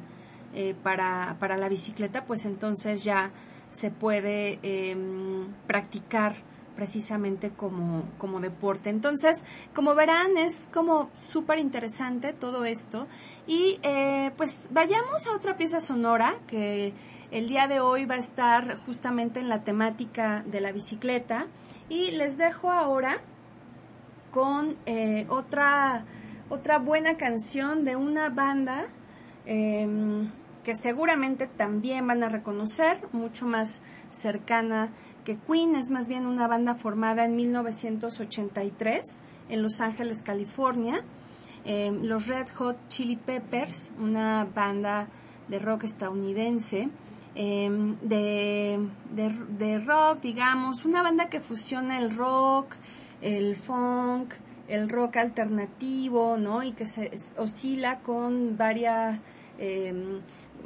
[0.52, 3.30] eh, para, para la bicicleta, pues entonces ya
[3.70, 6.37] se puede em, practicar
[6.80, 8.88] precisamente como, como deporte.
[8.88, 13.06] Entonces, como verán, es como súper interesante todo esto.
[13.46, 16.94] Y eh, pues vayamos a otra pieza sonora que
[17.30, 21.48] el día de hoy va a estar justamente en la temática de la bicicleta.
[21.90, 23.18] Y les dejo ahora
[24.30, 26.06] con eh, otra,
[26.48, 28.87] otra buena canción de una banda.
[29.44, 30.30] Em,
[30.64, 34.90] que seguramente también van a reconocer, mucho más cercana
[35.25, 41.05] que Queen, es más bien una banda formada en 1983 en Los Ángeles, California.
[41.64, 45.09] Em, los Red Hot Chili Peppers, una banda
[45.49, 46.88] de rock estadounidense,
[47.35, 48.79] em, de,
[49.12, 52.77] de, rock, digamos, una banda que fusiona el rock,
[53.20, 54.35] el funk,
[54.68, 56.62] el rock alternativo, ¿no?
[56.62, 59.20] Y que se oscila con varias
[59.59, 59.92] eh,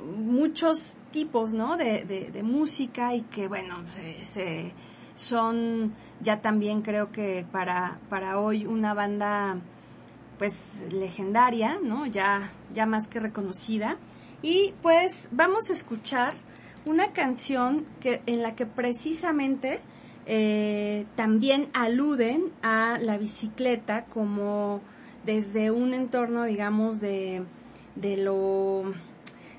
[0.04, 1.76] muchos tipos, ¿no?
[1.76, 4.72] De, de, música y que, bueno, se,
[5.14, 9.58] son ya también creo que para, para hoy una banda
[10.38, 12.06] pues legendaria, ¿no?
[12.06, 13.96] Ya, ya más que reconocida.
[14.42, 16.34] Y pues vamos a escuchar
[16.84, 19.80] una canción que, en la que precisamente
[20.26, 24.80] eh, también aluden a la bicicleta como
[25.24, 27.44] desde un entorno, digamos, de,
[27.94, 28.92] de lo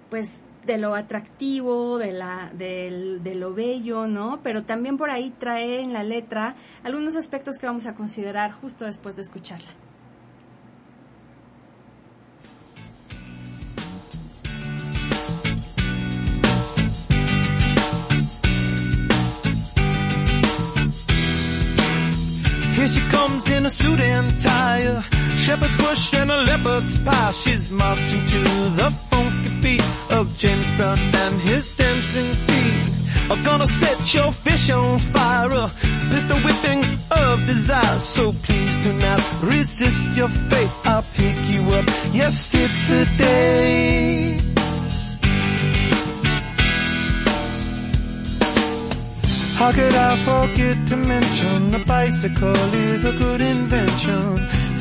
[0.09, 0.29] pues
[0.65, 4.39] de lo atractivo, de, la, del- de lo bello, ¿no?
[4.43, 8.85] Pero también por ahí trae en la letra algunos aspectos que vamos a considerar justo
[8.85, 9.69] después de escucharla.
[22.75, 24.31] Here she comes in a shepherd's and
[27.05, 27.33] a.
[27.43, 28.39] She's marching to
[28.79, 28.93] the
[29.65, 32.83] beat of James Brown and his dancing feet.
[33.31, 35.67] I'm gonna set your fish on fire, a
[36.11, 37.99] pistol whipping of desire.
[37.99, 40.73] So please do not resist your fate.
[40.91, 41.85] I'll pick you up.
[42.13, 44.39] Yes, it's a day.
[49.59, 54.64] How could I forget to mention the bicycle is a good invention?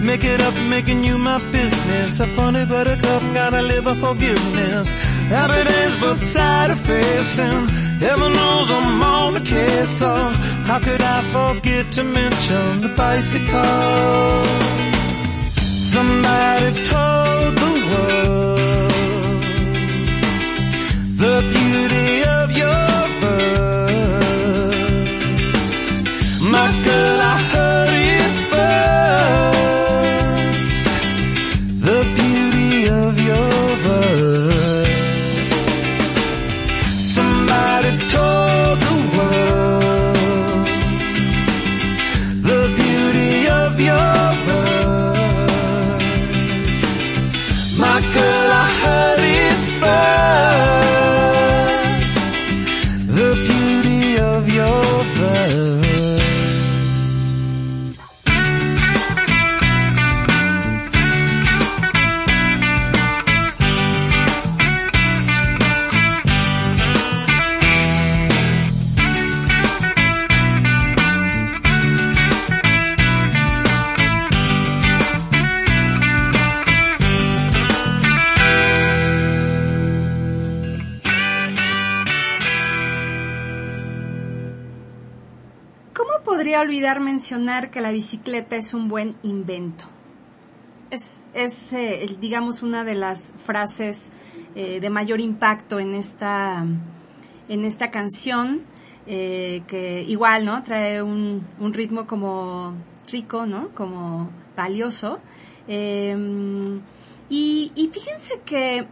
[0.00, 2.20] Make it up, making you my business.
[2.20, 4.94] A funny buttercup, gotta live a forgiveness.
[5.28, 6.18] Happy days, but
[6.70, 9.98] of face, heaven knows I'm on the case.
[9.98, 10.10] So
[10.68, 14.68] how could I forget to mention the bicycle?
[15.92, 17.17] Somebody told
[87.70, 89.84] que la bicicleta es un buen invento?
[90.90, 94.08] Es, es eh, digamos, una de las frases
[94.54, 96.64] eh, de mayor impacto en esta,
[97.48, 98.62] en esta canción,
[99.06, 100.62] eh, que igual, ¿no?
[100.62, 102.74] Trae un, un ritmo como
[103.12, 103.68] rico, ¿no?
[103.74, 105.18] Como valioso.
[105.68, 106.16] Eh,
[107.28, 108.86] y, y fíjense que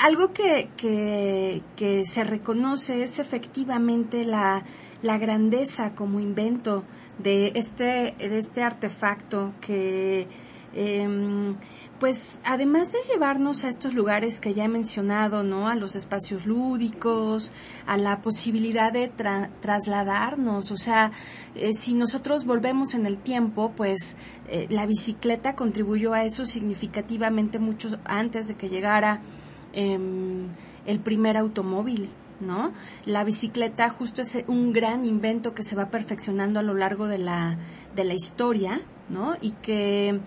[0.00, 4.64] algo que, que se reconoce es efectivamente la,
[5.02, 6.84] la grandeza como invento
[7.18, 10.26] de este, de este artefacto que,
[10.74, 11.54] em,
[12.00, 15.68] pues, además de llevarnos a estos lugares que ya he mencionado, ¿no?
[15.68, 17.52] A los espacios lúdicos,
[17.86, 21.12] a la posibilidad de tra- trasladarnos, o sea,
[21.54, 24.16] eh, si nosotros volvemos en el tiempo, pues,
[24.48, 29.22] eh, la bicicleta contribuyó a eso significativamente mucho antes de que llegara
[29.72, 30.48] em,
[30.86, 32.10] el primer automóvil,
[32.40, 32.72] ¿no?
[33.04, 37.18] La bicicleta justo es un gran invento que se va perfeccionando a lo largo de
[37.18, 37.58] la,
[37.94, 39.34] de la historia, ¿no?
[39.40, 40.20] Y que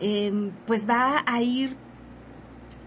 [0.00, 1.76] em, pues va a ir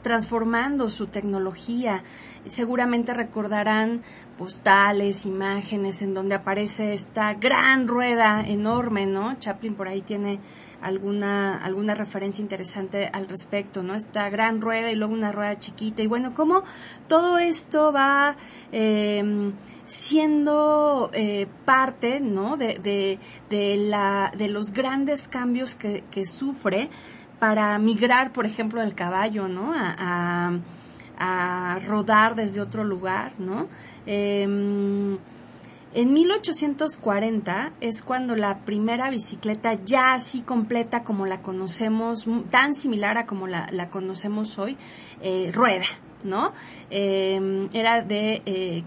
[0.02, 2.04] transformando su tecnología.
[2.46, 4.04] Seguramente recordarán
[4.38, 9.38] postales, imágenes en donde aparece esta gran rueda enorme, ¿no?
[9.40, 10.40] Chaplin por ahí tiene
[10.82, 13.96] alguna alguna referencia interesante al respecto, ¿no?
[13.96, 16.64] Esta gran rueda y luego una rueda chiquita y bueno, cómo
[17.08, 18.38] todo esto va
[18.72, 19.52] eh,
[19.88, 22.58] siendo eh, parte ¿no?
[22.58, 23.20] de, de,
[23.50, 26.90] de, la, de los grandes cambios que, que, sufre
[27.40, 29.74] para migrar, por ejemplo, el caballo, ¿no?
[29.74, 33.68] A, a, a rodar desde otro lugar, ¿no?
[34.06, 35.18] Eh,
[35.98, 43.18] en 1840 es cuando la primera bicicleta ya así completa como la conocemos, tan similar
[43.18, 44.78] a como la, conocemos hoy,
[45.24, 45.86] eh, rueda,
[46.24, 46.54] ¿no?
[46.92, 48.84] Eh, era de eh,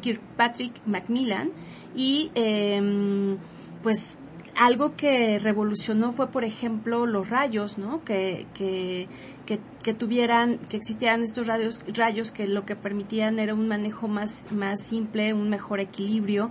[0.00, 1.50] Kirkpatrick Macmillan
[1.96, 3.38] y em,
[3.82, 4.16] pues
[4.54, 8.04] algo que revolucionó fue, por ejemplo, los rayos, ¿no?
[8.04, 9.08] Que,
[9.46, 14.50] que, tuvieran, que existieran estos rayos, rayos que lo que permitían era un manejo más,
[14.50, 16.50] más simple, un mejor equilibrio.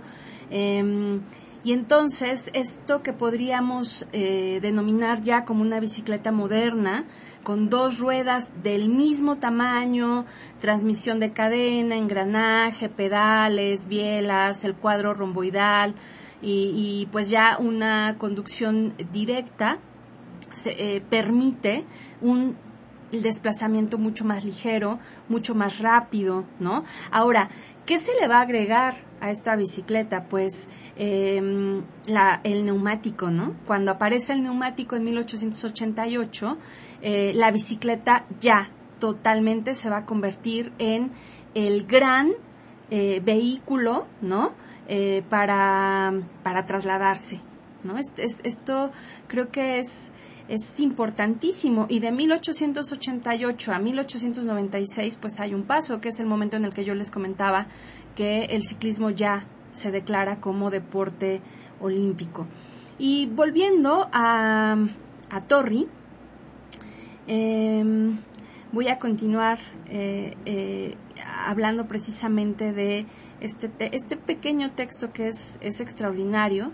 [0.50, 1.20] Em,
[1.62, 7.04] y entonces, esto que podríamos eh, denominar ya como una bicicleta moderna,
[7.42, 10.26] con dos ruedas del mismo tamaño,
[10.60, 15.94] transmisión de cadena, engranaje, pedales, bielas, el cuadro romboidal
[16.42, 19.78] y, pues ya una conducción directa
[20.52, 21.84] se, eh, permite
[22.20, 22.56] un
[23.12, 24.98] desplazamiento mucho más ligero,
[25.28, 26.84] mucho más rápido, ¿no?
[27.10, 27.50] Ahora,
[27.84, 30.24] ¿qué se le va a agregar a esta bicicleta?
[30.24, 33.54] Pues eh, la, el neumático, ¿no?
[33.66, 36.58] Cuando aparece el neumático en 1888,
[37.02, 41.12] eh, la bicicleta ya totalmente se va a convertir en
[41.54, 42.32] el gran
[42.90, 44.52] eh, vehículo, ¿no?
[44.88, 46.12] Eh, para,
[46.44, 47.40] para trasladarse,
[47.82, 47.98] ¿no?
[47.98, 48.92] Es, esto
[49.26, 50.12] creo que es,
[50.48, 56.56] es importantísimo y de 1888 a 1896 pues hay un paso que es el momento
[56.56, 57.66] en el que yo les comentaba
[58.14, 61.42] que el ciclismo ya se declara como deporte
[61.80, 62.46] olímpico.
[62.98, 64.76] Y volviendo a,
[65.30, 65.86] a Torri,
[67.26, 68.14] eh,
[68.72, 70.94] voy a continuar eh, eh,
[71.46, 73.06] hablando precisamente de
[73.40, 76.72] este, este pequeño texto que es, es extraordinario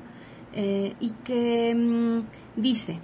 [0.53, 2.99] eh, y que mm, dice,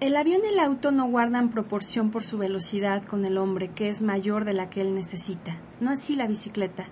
[0.00, 3.88] el avión y el auto no guardan proporción por su velocidad con el hombre, que
[3.88, 5.58] es mayor de la que él necesita.
[5.80, 6.86] No así la bicicleta.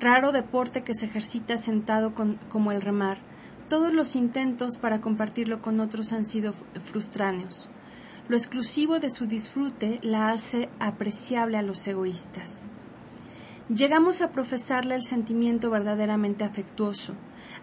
[0.00, 2.14] Raro deporte que se ejercita sentado
[2.48, 3.18] como el remar
[3.72, 6.52] todos los intentos para compartirlo con otros han sido
[6.84, 7.70] frustráneos.
[8.28, 12.68] Lo exclusivo de su disfrute la hace apreciable a los egoístas.
[13.74, 17.14] Llegamos a profesarle el sentimiento verdaderamente afectuoso.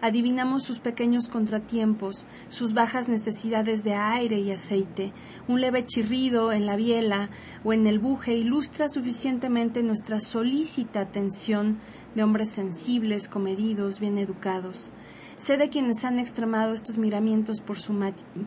[0.02, 5.12] Adivinamos sus pequeños contratiempos, sus bajas necesidades de aire y aceite.
[5.46, 7.28] Un leve chirrido en la biela
[7.64, 11.80] o en el buje ilustra suficientemente nuestra solícita atención
[12.14, 14.90] de hombres sensibles, comedidos, bien educados.
[15.36, 17.94] Sé de quienes han extremado estos miramientos por su,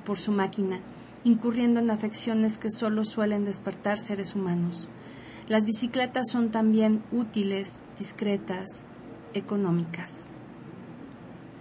[0.04, 0.80] por su máquina,
[1.24, 4.90] incurriendo en afecciones que solo suelen despertar seres humanos.
[5.48, 8.88] Las bicicletas son también útiles, discretas,
[9.36, 10.33] económicas.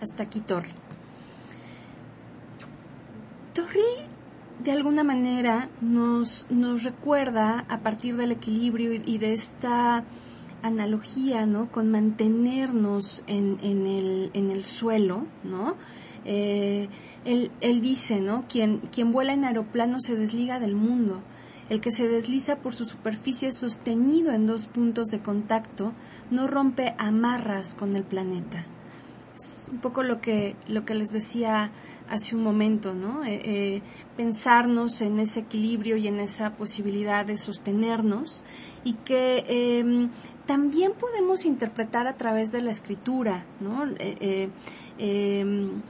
[0.02, 0.68] Hasta aquí Torri.
[3.54, 3.80] Torri
[4.58, 10.02] de alguna manera nos, nos recuerda a partir del equilibrio y de esta
[10.60, 11.70] analogía, ¿no?
[11.70, 15.76] Con mantenernos en, en, el, en el suelo, ¿no?
[16.24, 16.88] Eh,
[17.24, 18.44] él, él, dice, ¿no?
[18.48, 21.22] Quien, quien vuela en aeroplano se desliga del mundo.
[21.68, 25.92] El que se desliza por su superficie sostenido en dos puntos de contacto
[26.28, 28.66] no rompe amarras con el planeta.
[29.34, 31.70] Es un poco lo que, lo que les decía
[32.08, 33.24] hace un momento, ¿no?
[33.24, 33.82] Eh, eh,
[34.16, 38.42] pensarnos en ese equilibrio y en esa posibilidad de sostenernos
[38.84, 40.08] y que eh,
[40.46, 43.86] también podemos interpretar a través de la escritura, ¿no?
[43.98, 44.50] Eh, eh,
[44.98, 45.82] em,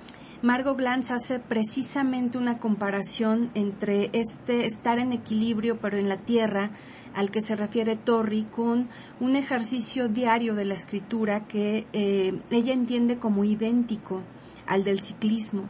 [0.42, 6.70] Margot Glantz hace precisamente una comparación entre este estar en equilibrio pero en la tierra
[7.14, 8.88] al que se refiere Torri con
[9.20, 14.22] un ejercicio diario de la escritura que eh, ella entiende como idéntico
[14.66, 15.64] al del ciclismo.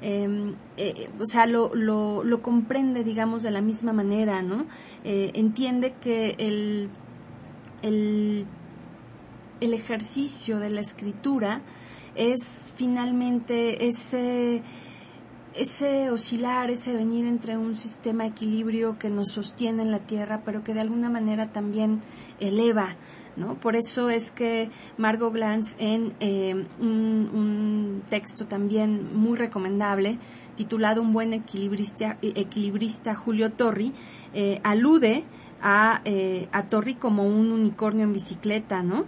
[0.00, 0.54] Em,
[1.18, 4.66] o sea, lo, lo, lo, comprende, digamos, de la misma manera, ¿no?
[5.02, 6.88] entiende que el,
[7.82, 8.46] el,
[9.60, 11.62] el ejercicio de la escritura
[12.14, 14.62] es finalmente ese,
[15.54, 20.62] ese oscilar, ese venir entre un sistema equilibrio que nos sostiene en la Tierra, pero
[20.62, 22.00] que de alguna manera también
[22.40, 22.96] eleva,
[23.36, 23.54] ¿no?
[23.54, 30.18] Por eso es que Margot Glantz en eh, un, texto también muy recomendable,
[30.56, 33.92] titulado Un buen equilibrista, equilibrista Julio Torri,
[34.34, 35.24] eh, alude
[35.60, 39.04] a, eh, a Torri como un unicornio en bicicleta, ¿no?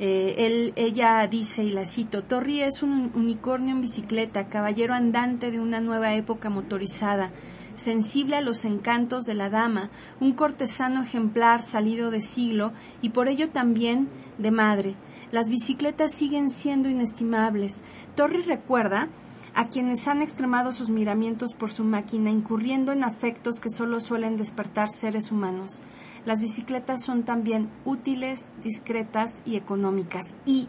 [0.00, 5.52] Eh, él, ella dice, y la cito, Torri es un unicornio en bicicleta, caballero andante
[5.52, 7.30] de una nueva época motorizada,
[7.76, 9.90] sensible a los encantos de la dama,
[10.20, 12.72] un cortesano ejemplar salido de siglo
[13.02, 14.96] y por ello también de madre.
[15.30, 17.82] Las bicicletas siguen siendo inestimables.
[18.16, 19.08] Torri recuerda
[19.54, 24.36] a quienes han extremado sus miramientos por su máquina, incurriendo en afectos que solo suelen
[24.36, 25.80] despertar seres humanos.
[26.24, 30.34] Las bicicletas son también útiles, discretas y económicas.
[30.46, 30.68] Y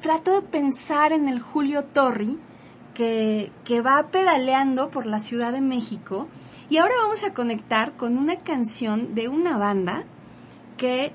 [0.00, 2.38] trato de pensar en el Julio Torri,
[2.94, 6.28] que, que va pedaleando por la Ciudad de México.
[6.68, 10.04] Y ahora vamos a conectar con una canción de una banda
[10.76, 11.12] que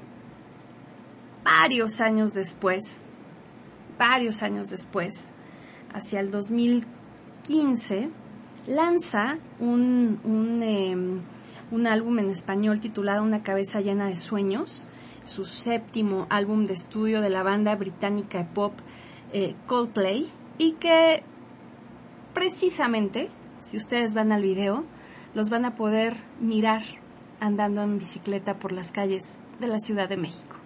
[1.44, 3.06] varios años después,
[4.00, 5.32] varios años después,
[5.94, 8.10] hacia el 2015,
[8.68, 11.22] lanza un, un, em,
[11.72, 14.88] un álbum en español titulado Una cabeza llena de sueños,
[15.24, 18.74] su séptimo álbum de estudio de la banda británica de pop
[19.32, 21.24] eh, Coldplay, y que
[22.34, 24.84] precisamente, si ustedes van al video,
[25.34, 26.84] los van a poder mirar
[27.40, 30.63] andando en bicicleta por las calles de la Ciudad de México.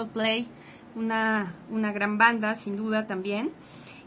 [0.00, 0.48] Coldplay,
[0.96, 3.50] una, una gran banda sin duda también.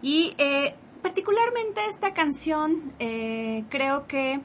[0.01, 4.41] Y eh, particularmente esta canción eh, creo que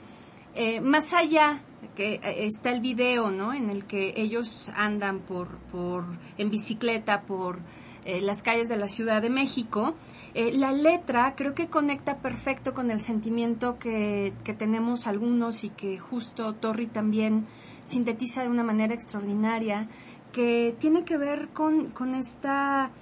[0.55, 1.63] eh, más allá
[1.97, 3.53] que está el video, ¿no?
[3.53, 6.05] En el que ellos andan por, por
[6.37, 7.61] en bicicleta por
[8.05, 9.95] las calles de la Ciudad de México.
[10.35, 15.99] la letra creo que conecta perfecto con el sentimiento que, que tenemos algunos y que
[15.99, 17.47] justo Torri también
[17.89, 19.89] sintetiza de una manera extraordinaria,
[20.39, 22.93] que tiene que ver con, con esta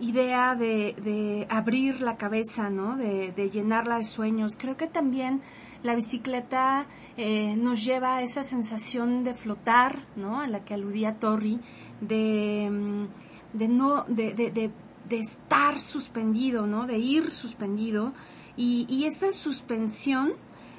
[0.00, 2.96] idea de, de, abrir la cabeza, ¿no?
[2.96, 4.56] De, de, llenarla de sueños.
[4.58, 5.42] Creo que también
[5.82, 6.86] la bicicleta
[7.18, 10.40] eh, nos lleva a esa sensación de flotar, ¿no?
[10.40, 11.60] A la que aludía Torri,
[12.00, 16.86] de, mm, de no, de, de, de, estar suspendido, ¿no?
[16.86, 18.14] De ir suspendido.
[18.56, 20.32] Y, esa suspensión,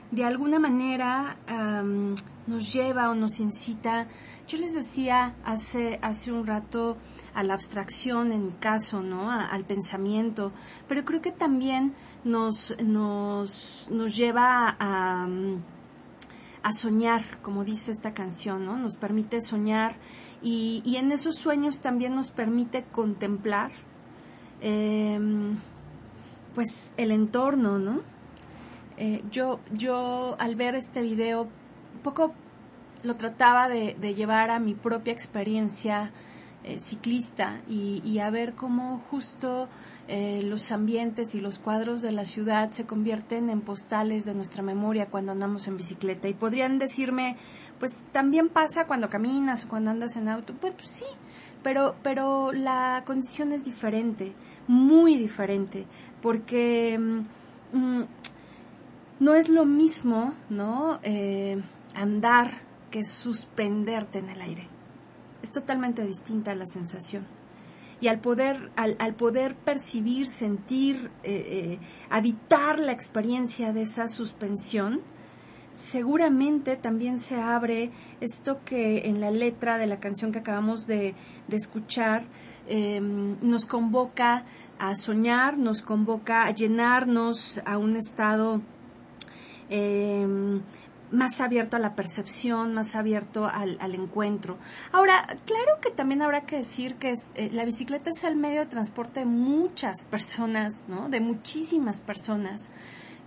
[0.10, 1.38] de alguna manera,
[2.48, 4.08] nos lleva o nos incita
[4.48, 6.98] yo les decía hace, hace un rato
[7.34, 9.30] a la abstracción, en mi caso, ¿no?
[9.30, 10.54] al pensamiento,
[10.88, 11.94] pero creo que también
[12.24, 15.28] nos, nos, nos lleva a,
[16.64, 18.78] a soñar, como dice esta canción, ¿no?
[18.78, 19.98] Nos permite soñar
[20.42, 23.72] y, y en esos sueños también nos permite contemplar,
[24.62, 25.58] em,
[26.56, 28.02] pues, el entorno, ¿no?
[28.98, 31.48] Eh, yo, yo al ver este video,
[32.04, 32.34] poco
[33.04, 36.12] lo trataba de, llevar a mi propia experiencia
[36.64, 39.70] eh, ciclista y, a ver cómo justo
[40.08, 44.64] eh, los ambientes y los cuadros de la ciudad se convierten en postales de nuestra
[44.64, 46.28] memoria cuando andamos en bicicleta.
[46.28, 47.38] Y podrían decirme,
[47.80, 50.54] pues también pasa cuando caminas o cuando andas en auto.
[50.54, 51.06] Pues, pues sí,
[51.64, 54.34] pero, pero la condición es diferente,
[54.68, 55.86] muy diferente,
[56.22, 58.06] porque mm, mm,
[59.20, 61.00] no es lo mismo, ¿no?
[61.04, 61.62] Eh,
[61.94, 64.68] andar que suspenderte en el aire.
[65.42, 67.26] Es totalmente distinta la sensación.
[68.00, 71.80] Y al poder, al, poder percibir, sentir, eh, eh,
[72.10, 75.02] habitar la experiencia de esa suspensión,
[75.72, 81.16] seguramente también se abre esto que en la letra de la canción que acabamos de,
[81.50, 82.24] escuchar
[82.68, 84.44] em, nos convoca
[84.80, 88.62] a soñar, nos convoca a llenarnos a un estado
[89.70, 90.62] em,
[91.12, 94.58] más abierto a la percepción, más abierto al, al encuentro.
[94.92, 98.62] Ahora, claro que también habrá que decir que es, eh, la bicicleta es el medio
[98.62, 101.10] de transporte de muchas personas, ¿no?
[101.10, 102.70] De muchísimas personas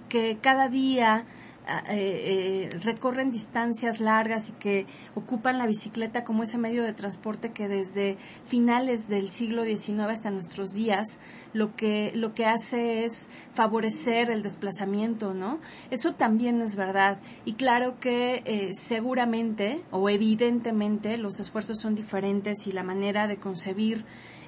[0.08, 1.24] que cada día
[1.68, 7.52] eh, eh, recorren distancias largas y que ocupan la bicicleta como ese medio de transporte
[7.52, 11.20] que desde finales del siglo XIX hasta nuestros días
[11.52, 15.60] lo que, lo que hace es favorecer el desplazamiento, ¿no?
[15.90, 17.20] Eso también es verdad.
[17.44, 23.36] Y claro que eh, seguramente o evidentemente los esfuerzos son diferentes y la manera de
[23.36, 24.04] concebir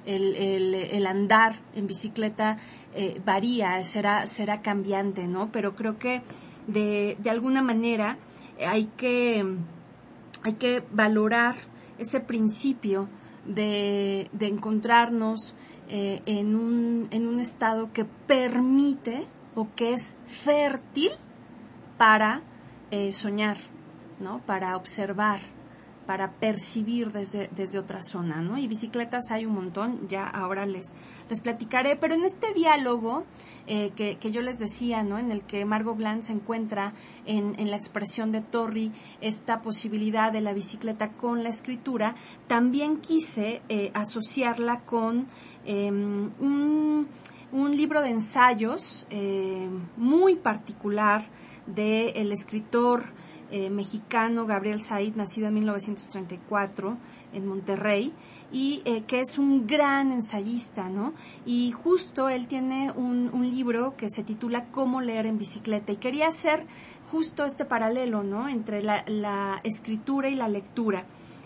[0.07, 2.59] el, el, el andar en bicicleta
[3.25, 5.51] varía, será, será cambiante, ¿no?
[5.51, 6.23] Pero creo que
[6.67, 8.19] de, de alguna manera
[8.67, 9.45] hay que,
[10.43, 11.57] hay que valorar
[11.99, 13.09] ese principio
[13.47, 15.55] de, de encontrarnos
[15.89, 21.11] eh, en, un, en un estado que permite o que es fértil
[21.99, 22.43] para
[22.91, 23.59] eh, soñar,
[24.19, 24.41] ¿no?
[24.47, 25.41] para observar,
[26.07, 28.59] para percibir desde, desde otra zona, ¿no?
[28.59, 30.87] Y bicicletas hay un montón, ya ahora les,
[31.29, 33.25] les platicaré, pero en este diálogo
[33.67, 35.19] eh, que, que, yo les decía, ¿no?
[35.19, 36.95] En el que Margot se encuentra
[37.27, 42.99] en, en la expresión de Torri esta posibilidad de la bicicleta con la escritura, también
[42.99, 45.27] quise eh, asociarla con
[45.65, 47.07] em, un,
[47.53, 51.25] un, libro de ensayos eh, muy particular
[51.67, 53.05] del escritor
[53.53, 56.97] eh, mexicano Gabriel Said, nacido en 1934
[57.35, 58.15] en Monterrey,
[58.51, 61.13] y eh, que es un gran ensayista, ¿no?
[61.45, 66.29] Y justo él tiene un, libro que se titula Cómo leer en bicicleta, y quería
[66.29, 66.65] hacer
[67.11, 68.49] justo este paralelo, ¿no?
[68.49, 71.05] Entre la, escritura y la lectura.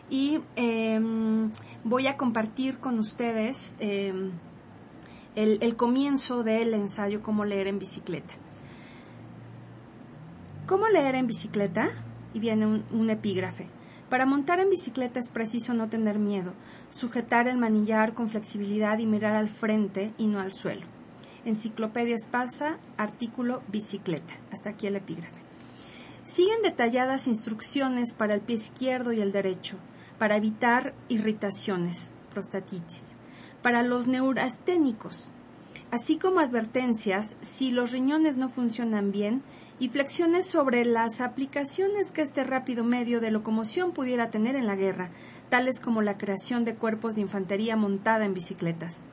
[0.09, 1.51] Y em,
[1.83, 4.31] voy a compartir con ustedes em,
[5.35, 8.46] el, el comienzo del ensayo Cómo leer en bicicleta.
[10.67, 11.91] ¿Cómo leer en bicicleta?
[12.35, 13.69] Y viene un, epígrafe.
[14.11, 16.55] Para montar en bicicleta es preciso no tener miedo,
[16.91, 20.85] sujetar el manillar con flexibilidad y mirar al frente y no al suelo.
[21.45, 24.35] Enciclopedia Espasa, artículo bicicleta.
[24.51, 25.41] Hasta aquí el epígrafe.
[26.25, 29.77] Siguen detalladas instrucciones para el pie izquierdo y el derecho,
[30.19, 33.15] para evitar irritaciones, prostatitis,
[33.63, 35.33] para los neurasténicos,
[35.97, 39.43] así como advertencias si los riñones no funcionan bien
[39.79, 44.77] y flexiones sobre las aplicaciones que este rápido medio de locomoción pudiera tener en la
[44.77, 45.09] guerra,
[45.49, 49.07] tales como la creación de cuerpos de infantería montada en bicicletas.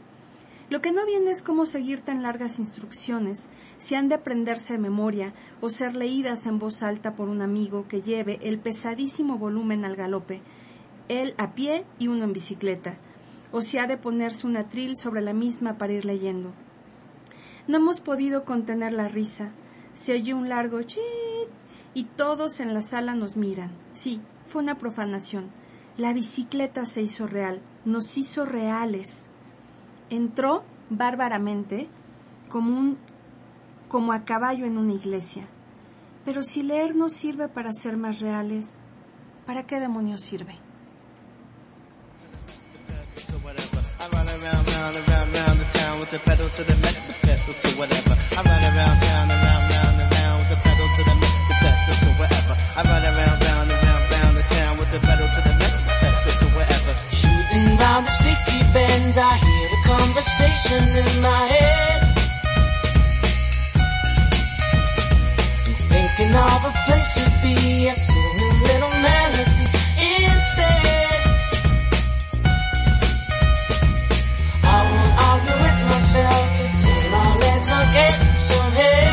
[0.70, 4.80] Lo que no viene es cómo seguir tan largas instrucciones, si han de aprenderse de
[4.80, 9.86] memoria o ser leídas en voz alta por un amigo que lleve el pesadísimo volumen
[9.86, 10.42] al galope,
[11.08, 12.98] él a pie y uno en bicicleta,
[13.54, 16.52] o si ha de ponerse un atril sobre la misma para ir leyendo.
[17.68, 19.52] No hemos podido contener la risa.
[19.94, 21.00] Se oyó un largo chit
[21.94, 23.72] y todos en la sala nos miran.
[23.94, 25.50] Sí, fue una profanación.
[25.98, 29.28] La bicicleta se hizo real, nos hizo reales.
[30.10, 31.88] Entró bárbaramente
[32.50, 32.98] como un
[33.88, 35.48] como a caballo en una iglesia.
[36.26, 38.80] Pero si leer no sirve para ser más reales,
[39.46, 40.58] ¿para qué demonios sirve?
[47.44, 48.16] pedestal to whatever.
[48.16, 52.10] I run around town, around, round, around with the pedal to the next pedal to
[52.20, 52.56] whatever.
[52.78, 56.34] I run around, round, around, round the town with the pedal to the next pedal
[56.40, 56.94] to whatever.
[57.12, 62.00] Shooting round the sticky bends, I hear a conversation in my head.
[65.68, 67.56] I'm thinking of a place to be,
[67.88, 69.64] I sing a little melody
[70.00, 70.92] instead.
[74.64, 76.53] I will argue with myself
[77.84, 79.13] forget so many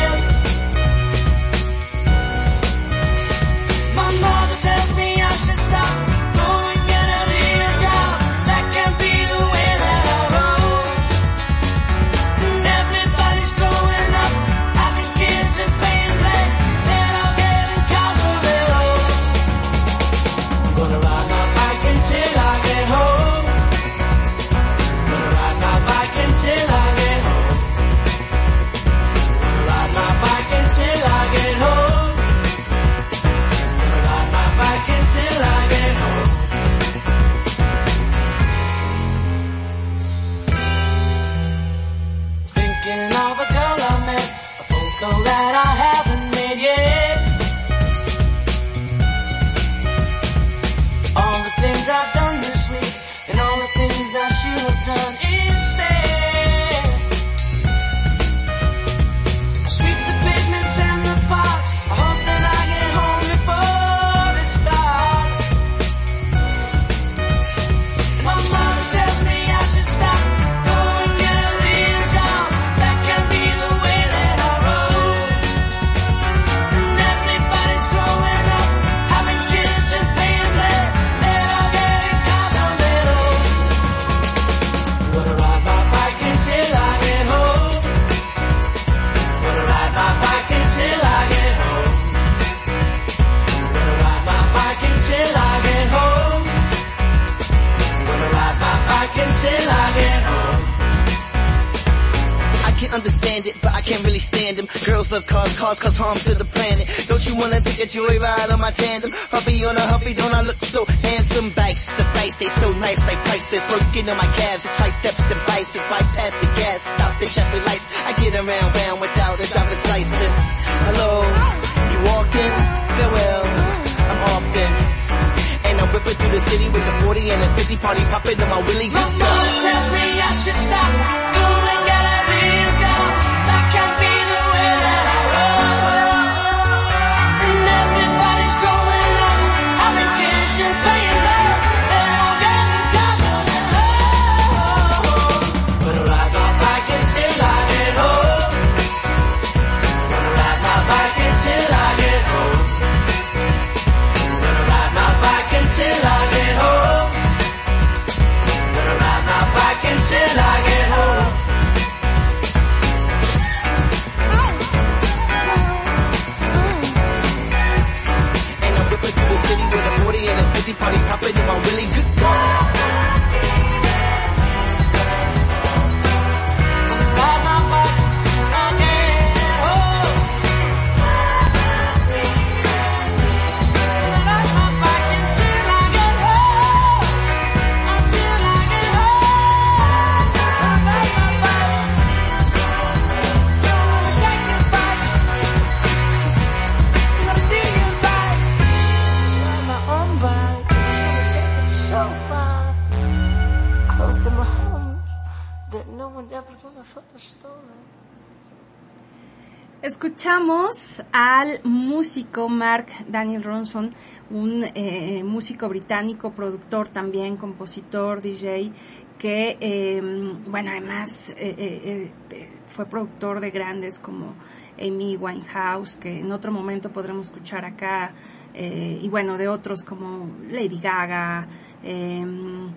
[212.31, 213.91] platicó Mark Daniel Ronson,
[214.31, 218.70] un eh, músico británico, productor también, compositor, DJ,
[219.18, 224.35] que, em, bueno, además eh, eh, fue productor de grandes como
[224.81, 228.12] Amy Winehouse, que en otro momento podremos escuchar acá,
[228.53, 231.47] y bueno, de otros como Lady Gaga,
[231.85, 232.70] em,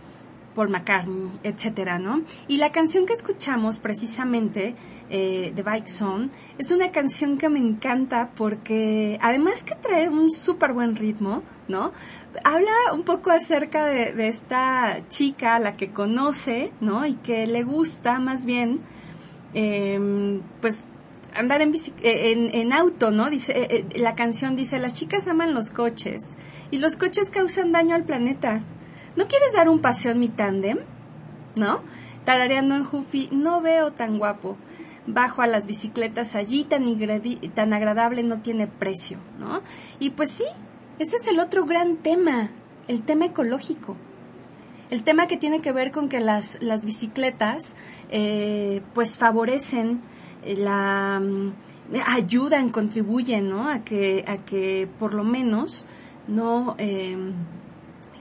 [0.54, 2.24] Paul McCartney, etcétera, ¿no?
[2.48, 4.76] Y la canción que escuchamos precisamente
[5.10, 10.30] eh, de Bike Zone es una canción que me encanta porque además que trae un
[10.32, 11.92] súper buen ritmo, ¿no?
[12.44, 17.06] Habla un poco acerca de, esta chica, la que conoce, ¿no?
[17.06, 18.82] Y que le gusta más bien,
[19.54, 20.88] em, pues
[21.36, 23.30] andar en, eh, en, auto, ¿no?
[23.30, 26.22] Dice, eh, la canción dice, las chicas aman los coches
[26.72, 28.64] y los coches causan daño al planeta.
[29.16, 30.80] ¿No quieres dar un paseo en mi tándem?
[31.56, 31.82] ¿No?
[32.26, 34.58] Tarareando en Jufi, no veo tan guapo.
[35.06, 36.86] Bajo a las bicicletas allí, tan,
[37.54, 39.62] tan agradable, no tiene precio, ¿no?
[40.00, 40.46] Y pues sí,
[41.00, 42.52] ese es el otro gran tema,
[42.88, 43.98] el tema ecológico.
[44.90, 47.76] El tema que tiene que ver con que las, las bicicletas,
[48.10, 50.02] eh, pues favorecen
[50.44, 51.54] eh, la mm,
[52.06, 53.68] ayudan, contribuyen, ¿no?
[53.68, 55.86] A que, a que por lo menos
[56.28, 57.18] no eh,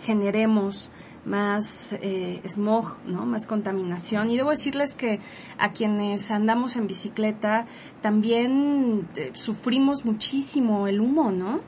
[0.03, 0.90] generemos
[1.24, 3.26] más eh, smog, ¿no?
[3.26, 4.30] Más contaminación.
[4.30, 5.20] Y debo decirles que
[5.59, 7.66] a quienes andamos en bicicleta
[8.00, 11.61] también eh, sufrimos muchísimo el humo, ¿no?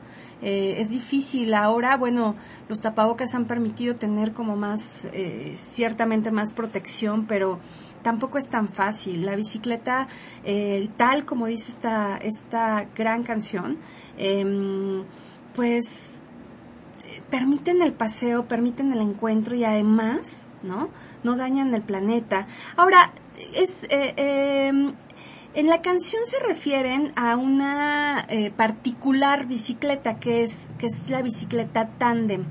[0.42, 1.54] Eh, es difícil.
[1.54, 2.34] Ahora, bueno,
[2.68, 5.08] los tapabocas han permitido tener como más,
[5.54, 7.60] ciertamente más protección, pero
[8.02, 9.24] tampoco es tan fácil.
[9.24, 10.08] La bicicleta,
[10.98, 13.78] tal como dice esta, esta gran canción,
[14.18, 15.04] em,
[15.54, 16.24] pues
[17.30, 20.90] permiten el paseo, permiten el encuentro y además, ¿no?
[21.22, 22.46] No dañan el planeta.
[22.76, 23.12] Ahora,
[23.54, 24.92] es, eh, em,
[25.54, 31.22] en la canción se refieren a una eh, particular bicicleta que es, que es la
[31.22, 32.44] bicicleta tándem.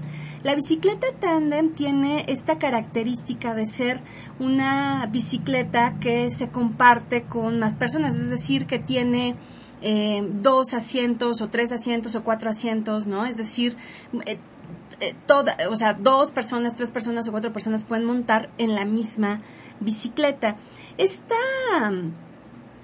[0.44, 4.02] La bicicleta tándem tiene esta característica de ser
[4.40, 9.36] una bicicleta que se comparte con más personas, es decir, que tiene
[9.82, 13.26] eh, dos asientos o tres asientos o cuatro asientos, ¿no?
[13.26, 13.76] Es decir,
[14.26, 14.38] eh,
[15.26, 19.42] toda, o sea, dos personas, tres personas o cuatro personas pueden montar en la misma
[19.80, 20.58] bicicleta.
[20.98, 21.36] Esta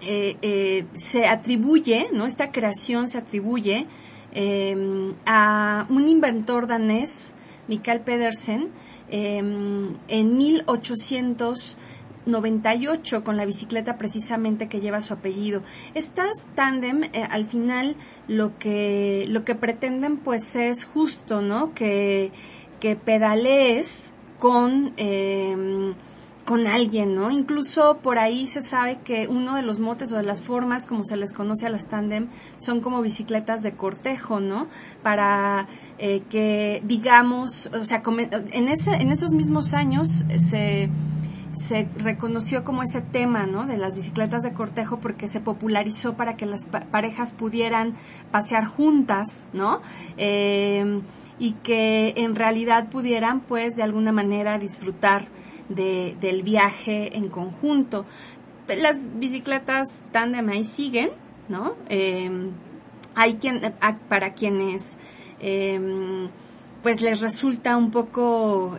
[0.01, 2.25] eh, eh, se atribuye, ¿no?
[2.25, 3.85] Esta creación se atribuye
[4.31, 7.35] em, a un inventor danés,
[7.67, 8.69] Mikael Pedersen,
[9.09, 11.77] em, en 1800
[12.25, 15.61] 98 con la bicicleta precisamente que lleva su apellido.
[15.93, 17.95] Estas tándem eh, al final
[18.27, 21.73] lo que lo que pretenden pues es justo, ¿no?
[21.73, 22.31] Que
[22.79, 25.93] que pedalees con eh,
[26.49, 27.29] con alguien, ¿no?
[27.29, 31.03] Incluso por ahí se sabe que uno de los motes o de las formas como
[31.03, 34.65] se les conoce a las tándem son como bicicletas de cortejo, ¿no?
[35.03, 35.67] Para
[35.99, 38.01] eh, que digamos, o sea,
[38.51, 40.89] en, ese, en esos mismos años se
[41.53, 43.65] se reconoció como ese tema, ¿no?
[43.65, 47.95] De las bicicletas de cortejo porque se popularizó para que las parejas pudieran
[48.31, 49.81] pasear juntas, ¿no?
[50.17, 51.01] Eh,
[51.39, 55.27] y que en realidad pudieran, pues, de alguna manera disfrutar
[55.69, 58.05] de, del viaje en conjunto.
[58.67, 61.09] Las bicicletas tándem ahí siguen,
[61.47, 61.75] ¿no?
[61.89, 62.51] Eh,
[63.15, 63.73] hay quien,
[64.07, 64.99] para quienes,
[65.39, 66.29] eh,
[66.83, 68.77] pues, les resulta un poco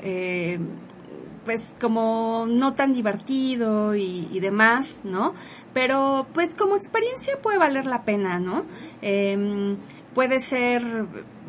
[1.45, 5.34] pues como no tan divertido y, demás, ¿no?
[5.72, 8.64] Pero pues como experiencia puede valer la pena, ¿no?
[9.03, 9.76] Em,
[10.14, 10.82] puede ser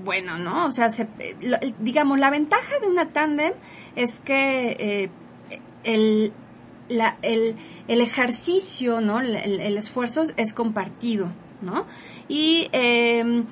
[0.04, 0.66] bueno, ¿no?
[0.66, 0.88] O sea,
[1.80, 3.54] digamos, la ventaja de una tándem
[3.96, 5.10] es que eh,
[5.84, 6.34] el,
[6.90, 7.56] la, el,
[7.88, 9.20] el, ejercicio, ¿no?
[9.20, 11.32] El, el, esfuerzo es compartido,
[11.62, 11.86] ¿no?
[12.28, 13.44] Y eh,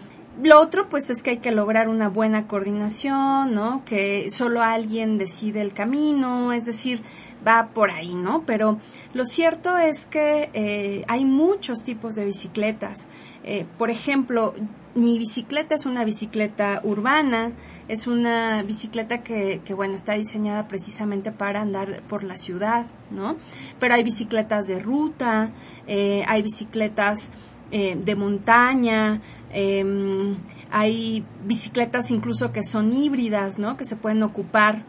[0.42, 3.84] lo otro, pues, es que hay que lograr una buena coordinación, ¿no?
[3.84, 7.02] Que solo alguien decide el camino, es decir,
[7.46, 8.44] va por ahí, ¿no?
[8.46, 8.78] Pero
[9.14, 13.08] lo cierto es que eh, hay muchos tipos de bicicletas.
[13.44, 14.54] Eh, por ejemplo,
[14.96, 17.52] mi bicicleta es una bicicleta urbana,
[17.88, 23.36] es una bicicleta que, que, bueno, está diseñada precisamente para andar por la ciudad, ¿no?
[23.80, 25.52] Pero hay bicicletas de ruta,
[25.88, 27.32] eh, hay bicicletas
[27.72, 29.22] de montaña,
[29.52, 30.36] eh,
[30.72, 33.78] hay bicicletas incluso que son híbridas, ¿no?
[33.78, 34.86] Que se pueden ocupar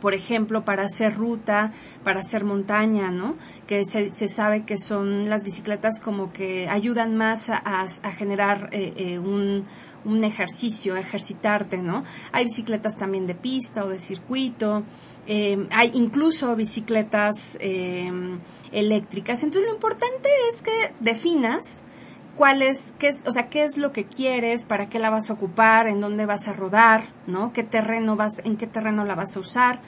[0.00, 1.72] por ejemplo, para hacer ruta,
[2.04, 3.34] para hacer montaña, ¿no?
[3.66, 8.92] Que se, se sabe que son las bicicletas como que ayudan más a, generar eh,
[8.96, 9.64] eh, un,
[10.04, 12.04] un ejercicio, ejercitarte, ¿no?
[12.32, 14.84] Hay bicicletas también de pista o de circuito,
[15.26, 18.10] eh, hay incluso bicicletas eh,
[18.70, 19.42] eléctricas.
[19.42, 21.82] Entonces lo importante es que definas
[22.36, 25.30] cuál es, qué es, o sea, qué es lo que quieres, para qué la vas
[25.30, 27.52] a ocupar, en dónde vas a rodar, ¿no?
[27.52, 29.80] ¿Qué terreno vas, en qué terreno la vas a usar?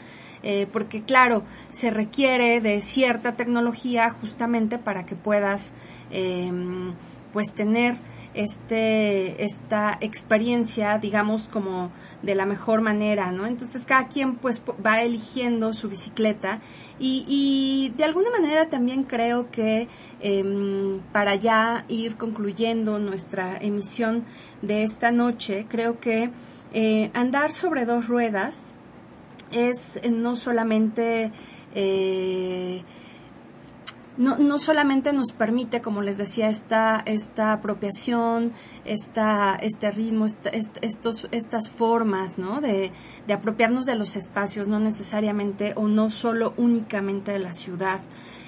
[0.43, 5.73] eh, porque claro, se requiere de cierta tecnología justamente para que puedas
[6.11, 6.95] em,
[7.33, 7.97] pues tener
[8.35, 11.91] este, esta experiencia, digamos, como
[12.23, 13.47] de la mejor manera, ¿no?
[13.47, 16.61] Entonces cada quien pues va eligiendo su bicicleta
[16.99, 19.89] y, y de alguna manera también creo que
[20.21, 24.25] em, para ya ir concluyendo nuestra emisión
[24.63, 26.31] de esta noche, creo que
[26.73, 28.75] eh, andar sobre dos ruedas
[29.53, 31.33] es no solamente
[31.75, 32.83] eh,
[34.19, 38.53] no, no solamente nos permite, como les decía, esta, esta apropiación,
[38.85, 40.27] esta, este ritmo,
[40.83, 42.61] estos, estas formas, ¿no?
[42.61, 42.91] De,
[43.27, 48.01] de apropiarnos de los espacios, no necesariamente o no solo únicamente de la ciudad.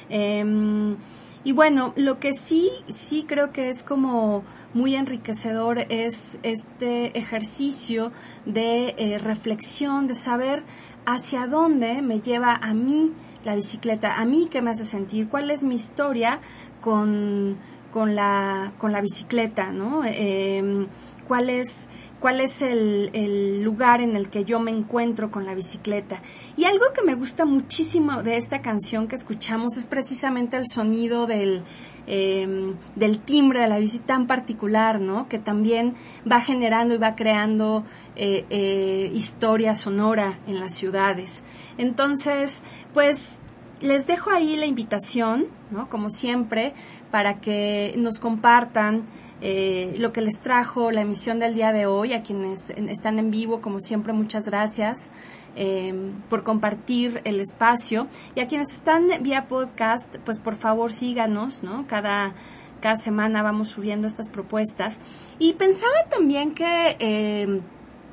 [0.09, 0.97] Em,
[1.45, 4.45] y bueno, lo que sí, sí creo que es como
[4.75, 8.13] muy enriquecedor es este ejercicio
[8.45, 10.65] de eh, reflexión, de saber
[11.07, 13.13] hacia dónde me lleva a mí
[13.45, 16.41] la bicicleta, a mí qué me hace sentir, cuál es mi historia
[16.81, 17.57] con,
[17.93, 20.03] con, la, con la bicicleta, ¿no?
[20.05, 20.87] Em,
[21.27, 21.89] cuál es,
[22.21, 26.23] cuál es el, lugar en el que yo me encuentro con la bicicleta.
[26.57, 31.27] Y algo que me gusta muchísimo de esta canción que escuchamos es precisamente el sonido
[31.27, 31.65] del,
[32.07, 35.29] eh, del timbre de la bici tan particular, ¿no?
[35.29, 35.95] Que también
[36.31, 37.85] va generando y va creando
[38.17, 41.43] eh, eh, historia sonora en las ciudades.
[41.79, 42.63] Entonces,
[42.93, 43.41] pues
[43.81, 45.89] les dejo ahí la invitación, ¿no?
[45.89, 46.75] Como siempre,
[47.11, 49.05] para que nos compartan
[49.41, 53.31] eh, lo que les trajo la emisión del día de hoy, a quienes están en
[53.31, 55.11] vivo, como siempre, muchas gracias
[55.57, 58.07] eh, por compartir el espacio.
[58.35, 61.87] Y a quienes están vía podcast, pues por favor síganos, ¿no?
[61.87, 62.35] Cada,
[62.81, 64.99] cada semana vamos subiendo estas propuestas.
[65.39, 67.61] Y pensaba también que eh,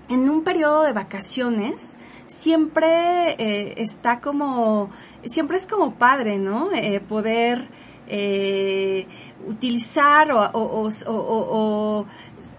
[0.10, 1.98] en un periodo de vacaciones
[2.28, 4.90] siempre eh, está como,
[5.24, 6.72] siempre es como padre, ¿no?
[6.74, 7.68] Eh, poder
[8.08, 9.06] eh,
[9.46, 12.06] utilizar o,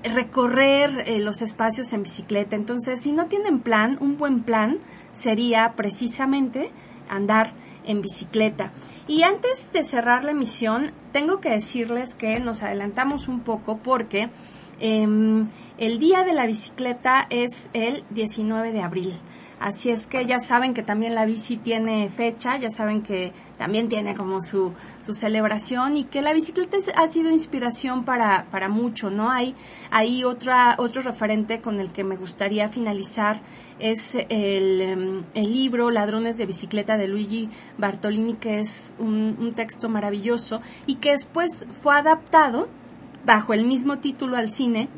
[0.04, 2.56] recorrer eh, los espacios en bicicleta.
[2.56, 4.78] Entonces, si no tienen plan, un buen plan
[5.12, 6.70] sería precisamente
[7.08, 7.54] andar
[7.84, 8.72] en bicicleta.
[9.06, 14.28] Y antes de cerrar la emisión, tengo que decirles que nos adelantamos un poco porque
[14.78, 15.46] eh,
[15.78, 19.14] el día de la bicicleta es el 19 de abril.
[19.60, 23.88] Así es que ya saben que también la bici tiene fecha, ya saben que también
[23.88, 29.10] tiene como su, su celebración y que la bicicleta ha sido inspiración para, para mucho,
[29.10, 29.30] ¿no?
[29.30, 29.56] Hay,
[29.90, 33.40] hay otra, otro referente con el que me gustaría finalizar
[33.80, 37.48] es el, em, el libro Ladrones de Bicicleta de Luigi
[37.78, 42.68] Bartolini, que es un, un texto maravilloso y que después fue adaptado
[43.24, 44.88] bajo el mismo título al cine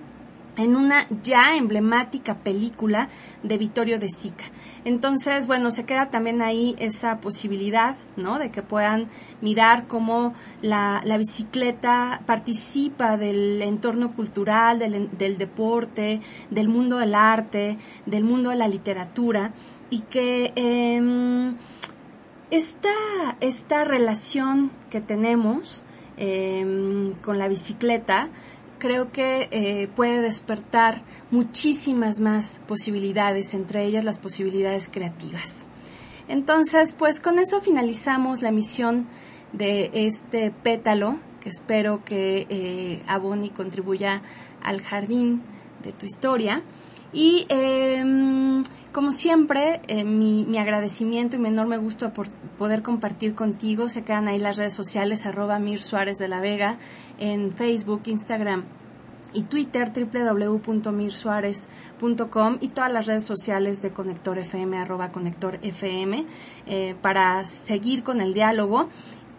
[0.56, 3.08] en una ya emblemática película
[3.42, 4.44] de Vittorio de Sica.
[4.84, 8.38] Entonces, bueno, se queda también ahí esa posibilidad, ¿no?
[8.38, 9.08] De que puedan
[9.40, 16.20] mirar cómo la, bicicleta participa del entorno cultural, del, del deporte,
[16.50, 19.52] del mundo del arte, del mundo de la literatura
[19.90, 21.52] y que eh,
[22.50, 22.90] esta,
[23.40, 25.84] esta relación que tenemos
[26.16, 28.28] eh, con la bicicleta
[28.80, 35.66] creo que eh, puede despertar muchísimas más posibilidades, entre ellas las posibilidades creativas.
[36.26, 39.06] Entonces, pues con eso finalizamos la emisión
[39.52, 44.22] de este pétalo, que espero que eh, abone y contribuya
[44.62, 45.42] al jardín
[45.84, 46.62] de tu historia.
[47.12, 53.34] Y eh, como siempre, eh, mi, mi, agradecimiento y mi enorme gusto por poder compartir
[53.34, 53.88] contigo.
[53.88, 56.78] Se quedan ahí las redes sociales, arroba Mir Suárez de la Vega,
[57.18, 58.64] en Facebook, Instagram
[59.32, 66.26] y Twitter, www.mirsuárez.com y todas las redes sociales de Conector FM, arroba Conector FM,
[66.66, 68.88] eh, para seguir con el diálogo.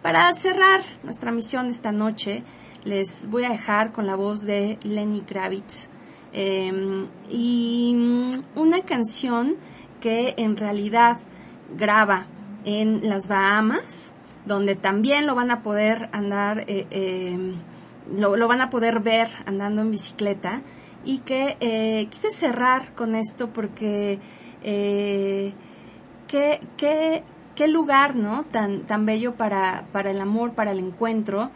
[0.00, 2.42] Para cerrar nuestra misión esta noche,
[2.84, 5.91] les voy a dejar con la voz de Lenny Kravitz
[6.32, 7.96] eh, y
[8.54, 9.56] una canción
[10.00, 11.18] que en realidad
[11.76, 12.26] graba
[12.64, 14.12] en las Bahamas,
[14.44, 17.54] donde también lo van a poder andar, eh, eh,
[18.16, 20.62] lo, lo, van a poder ver andando en bicicleta
[21.04, 24.18] y que eh, quise cerrar con esto porque
[24.62, 25.54] qué,
[26.76, 27.22] qué,
[27.54, 28.44] qué lugar, ¿no?
[28.44, 31.50] Tan, tan bello para, para el amor, para el encuentro,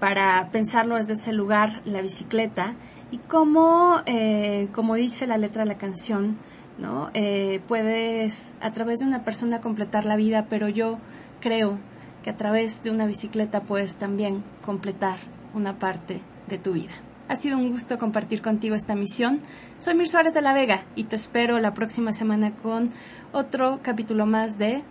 [0.00, 2.74] para pensarlo desde ese lugar, la bicicleta
[3.12, 6.38] y cómo, eh, como dice la letra de la canción,
[6.78, 7.10] ¿no?
[7.12, 10.98] Eh, puedes a través de una persona completar la vida, pero yo
[11.40, 11.78] creo
[12.22, 15.18] que a través de una bicicleta puedes también completar
[15.54, 16.92] una parte de tu vida.
[17.28, 19.42] Ha sido un gusto compartir contigo esta misión.
[19.78, 22.90] Soy Mir Suárez de la Vega y te espero la próxima semana con
[23.32, 24.82] otro capítulo más de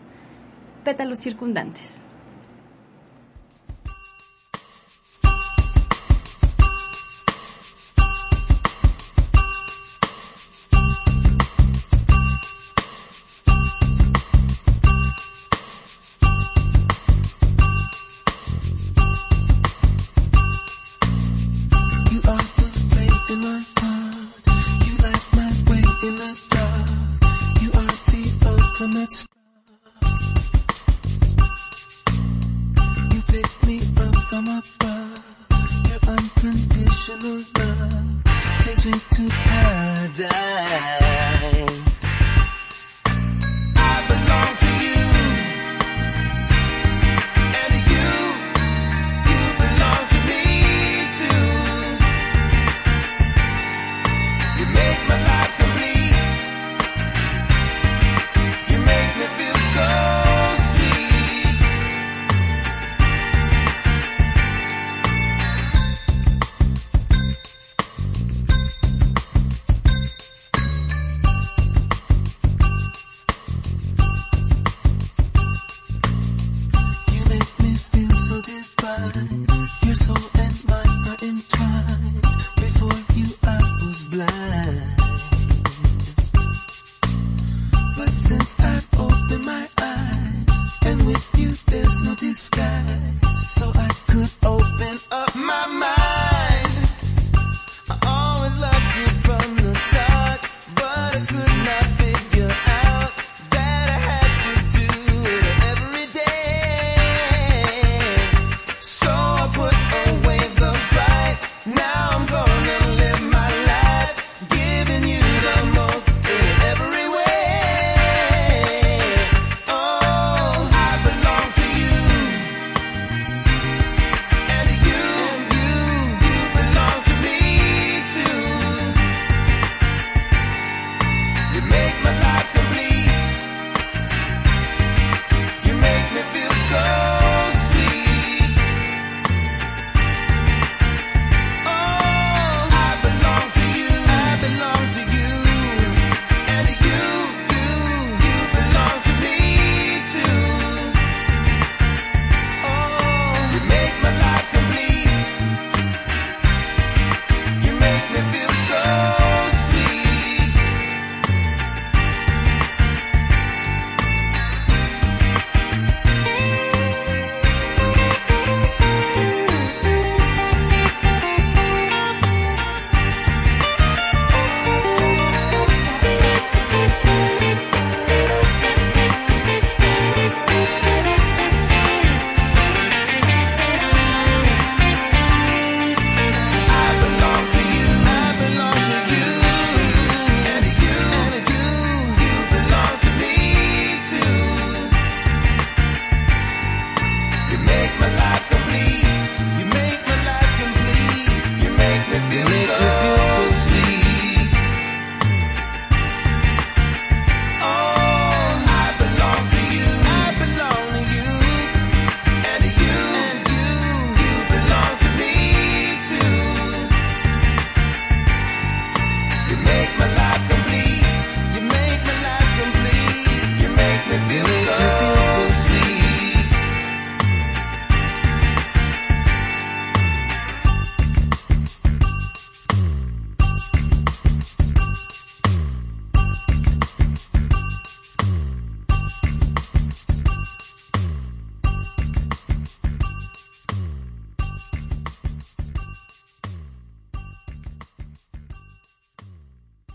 [0.83, 2.05] Pétalos Circundantes.